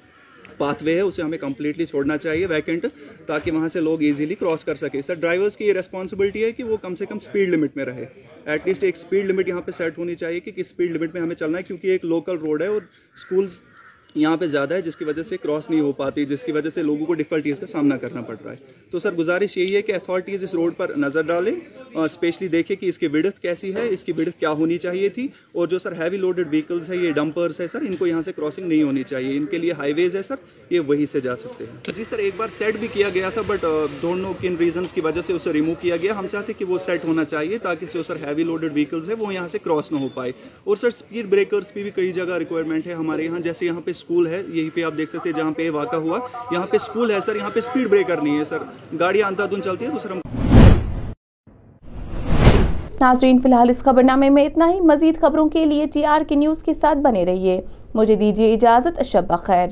پاتھ 0.59 0.83
وے 0.83 0.95
ہے 0.95 1.01
اسے 1.01 1.23
ہمیں 1.23 1.39
کمپلیٹلی 1.39 1.87
چھوڑنا 1.87 2.17
چاہیے 2.19 2.47
ویکنٹ 2.47 2.87
تاکہ 3.27 3.51
وہاں 3.51 3.69
سے 3.69 3.81
لوگ 3.81 4.03
ایزیلی 4.03 4.35
کراس 4.35 4.65
کر 4.65 4.75
سکے 4.75 5.03
سر 5.03 5.15
ڈرائیورس 5.15 5.57
کی 5.57 5.65
یہ 5.65 5.73
ریسپانسبلٹی 5.73 6.45
ہے 6.45 6.53
کہ 6.53 6.65
وہ 6.65 6.77
کم 6.77 6.95
سے 6.95 7.07
کم 7.07 7.19
سپیڈ 7.19 7.49
لمٹ 7.49 7.77
میں 7.77 7.85
رہے 7.85 8.07
ایٹ 8.45 8.67
لیسٹ 8.67 8.85
ایک 8.85 8.97
سپیڈ 8.97 9.27
لمٹ 9.27 9.49
یہاں 9.49 9.61
پہ 9.61 9.71
سیٹ 9.71 9.99
ہونی 9.99 10.15
چاہیے 10.15 10.41
کہ 10.41 10.53
کس 10.53 10.69
سپیڈ 10.69 10.91
لمٹ 10.91 11.15
میں 11.15 11.23
ہمیں 11.23 11.35
چلنا 11.35 11.59
ہے 11.59 11.63
کیونکہ 11.63 11.89
ایک 11.89 12.05
لوکل 12.05 12.39
روڈ 12.39 12.63
ہے 12.63 12.67
اور 12.67 12.83
اسکولز 13.17 13.61
یہاں 14.15 14.37
پہ 14.37 14.47
زیادہ 14.47 14.75
ہے، 14.75 14.81
جس 14.83 14.97
کی 14.97 15.05
وجہ 15.05 15.23
سے 15.23 15.37
کراس 15.37 15.71
نہیں 15.71 15.81
ہو 15.81 15.93
پاتی، 15.93 16.25
جس 16.25 16.43
کی 16.43 16.53
وجہ 16.53 16.71
سے 16.71 16.83
لوگوں 16.83 17.07
کو 17.07 17.15
ڈفکلٹیز 17.15 17.59
کا 17.59 17.67
سامنا 17.67 17.97
کرنا 17.97 18.21
پڑ 18.21 18.37
رہا 18.45 18.53
ہے۔ 18.53 18.57
تو 18.91 18.99
سر، 18.99 19.13
گزارش 19.13 19.57
یہی 19.57 19.77
ہے 19.77 19.83
کہ 19.83 19.93
اتھارٹیز 19.93 20.45
اس 20.45 20.55
روڈ 20.55 20.77
پر 20.77 20.91
نظر 20.97 21.23
ڈالیں 21.23 21.55
اسپیشلی 21.95 22.49
دیکھیں 22.49 22.77
کہ 22.77 22.87
اس 22.87 22.99
کی 22.99 23.07
وڈت 23.07 23.43
کیسی 23.43 23.75
ہے، 23.75 23.89
اس 23.89 24.03
کی 24.03 24.13
وڈت 24.13 24.41
کیا 24.41 24.51
ہونی 24.51 24.79
چاہیے 24.79 25.09
تھی، 25.09 25.29
اور 25.53 25.69
جو 25.69 25.79
سر 25.79 25.93
ہیوی 25.93 26.17
لوڈڈ 26.17 26.49
ویکلز 26.51 26.91
ہے 26.91 26.97
یہ 26.97 27.13
ڈمپرس 27.13 27.61
ہے 27.61 27.67
سر، 27.73 27.81
ان 27.81 27.97
کو 27.97 28.07
یہاں 28.07 28.23
سے 28.23 28.33
کراسنگ 28.33 28.69
نہیں 28.69 28.83
ہونی 28.83 29.03
چاہیے۔ 29.03 29.37
ان 29.37 29.47
کے 29.47 29.59
لیے 29.59 29.73
ہائی 29.73 29.93
ویز 29.93 30.17
ہے 30.17 30.23
سر، 30.23 30.35
یہ 30.71 30.81
وہی 30.81 31.07
سے 31.07 31.21
جا 31.21 31.37
سکتے 31.37 31.65
ہیں۔ 31.65 31.93
جی 31.97 32.05
سر، 32.05 32.19
ایک 32.19 32.35
بار 32.37 32.49
سیٹ 32.59 32.77
بھی 32.77 32.89
کیا 32.93 33.09
گیا 33.15 33.31
تھا 33.31 33.43
بٹ 33.47 33.65
ڈونٹ 34.01 34.23
نو 34.23 34.33
کن 34.41 34.57
ریزنس 34.61 34.93
کی 34.93 35.01
وجہ 35.01 35.21
سے 35.27 35.33
اسے 35.33 35.53
ریموو 35.53 35.75
کیا 35.81 35.97
گیا۔ 35.97 36.19
ہم 36.19 36.27
چاہتے 36.33 36.53
کہ 36.53 36.65
وہ 36.65 36.79
سیٹ 36.85 37.05
ہونا 37.05 37.25
چاہیے، 37.25 37.59
تاکہ 37.59 37.87
جو 37.95 38.03
سر 38.03 38.17
ہیوی 38.17 38.45
لوڈڈ 38.45 38.73
ویکلز 38.75 39.09
ہے 39.09 39.15
وہ 39.15 39.33
یہاں 39.35 39.49
سے 39.49 39.59
کراس 39.59 39.93
نہ 39.93 39.99
ہو 39.99 40.09
پائے۔ 40.15 40.33
اور 40.65 40.77
سر 40.77 40.89
اسپیڈ 40.89 41.27
بریکرس 41.27 41.73
بھی 41.75 41.91
کئی 41.95 42.13
جگہ 42.13 42.39
ریکوائرمنٹ 42.39 42.87
ہے 42.87 42.93
ہمارے 42.93 43.25
یہاں، 43.25 43.41
جیسے 43.41 43.67
یہاں 43.67 43.81
پہ 43.85 43.91
اسکول 44.05 44.27
ہے، 44.27 44.43
یہی 44.49 44.71
پہ 44.71 44.83
آپ 44.85 44.93
دیکھ 44.99 45.11
سکتے 45.11 45.29
ہیں 45.31 45.37
جہاں 45.37 45.53
پہ 45.57 45.71
واقع 45.71 45.97
ہوا۔ 45.97 46.19
یہاں 46.51 46.67
پہ 46.71 46.77
اسکول 46.77 47.11
ہے 47.11 47.21
سر، 47.21 47.37
یہاں 47.37 47.51
پہ 47.55 47.59
اسپیڈ 47.59 47.89
بریکر 47.89 48.21
نہیں 48.23 48.39
ہے 48.39 48.45
سر۔ 48.45 48.63
گاڑیاں 49.01 49.29
اندھا 49.29 49.47
چلتی 49.65 49.85
ہے 49.85 49.91
تو 49.91 49.99
سر 49.99 50.11
ہم 50.11 50.19
ناظرین 53.01 53.39
فی 53.39 53.49
الحال 53.49 53.71
اس 53.71 53.79
خبر 53.79 54.03
نامے 54.03 54.31
میں 54.31 54.45
اتنا 54.45 54.71
ہی۔ 54.71 54.81
مزید 54.81 55.21
خبروں 55.21 55.49
کے 55.49 55.65
لیے 55.65 55.87
ٹی 55.87 56.05
آر 56.05 56.21
کے 56.29 56.35
نیوز 56.35 56.63
کے 56.63 56.75
ساتھ 56.75 56.99
بنے 56.99 57.25
رہیے۔ 57.25 57.61
مجھے 57.95 58.15
دیجیے 58.15 58.53
اجازت، 58.55 59.03
شب 59.05 59.25
بخیر۔ 59.29 59.69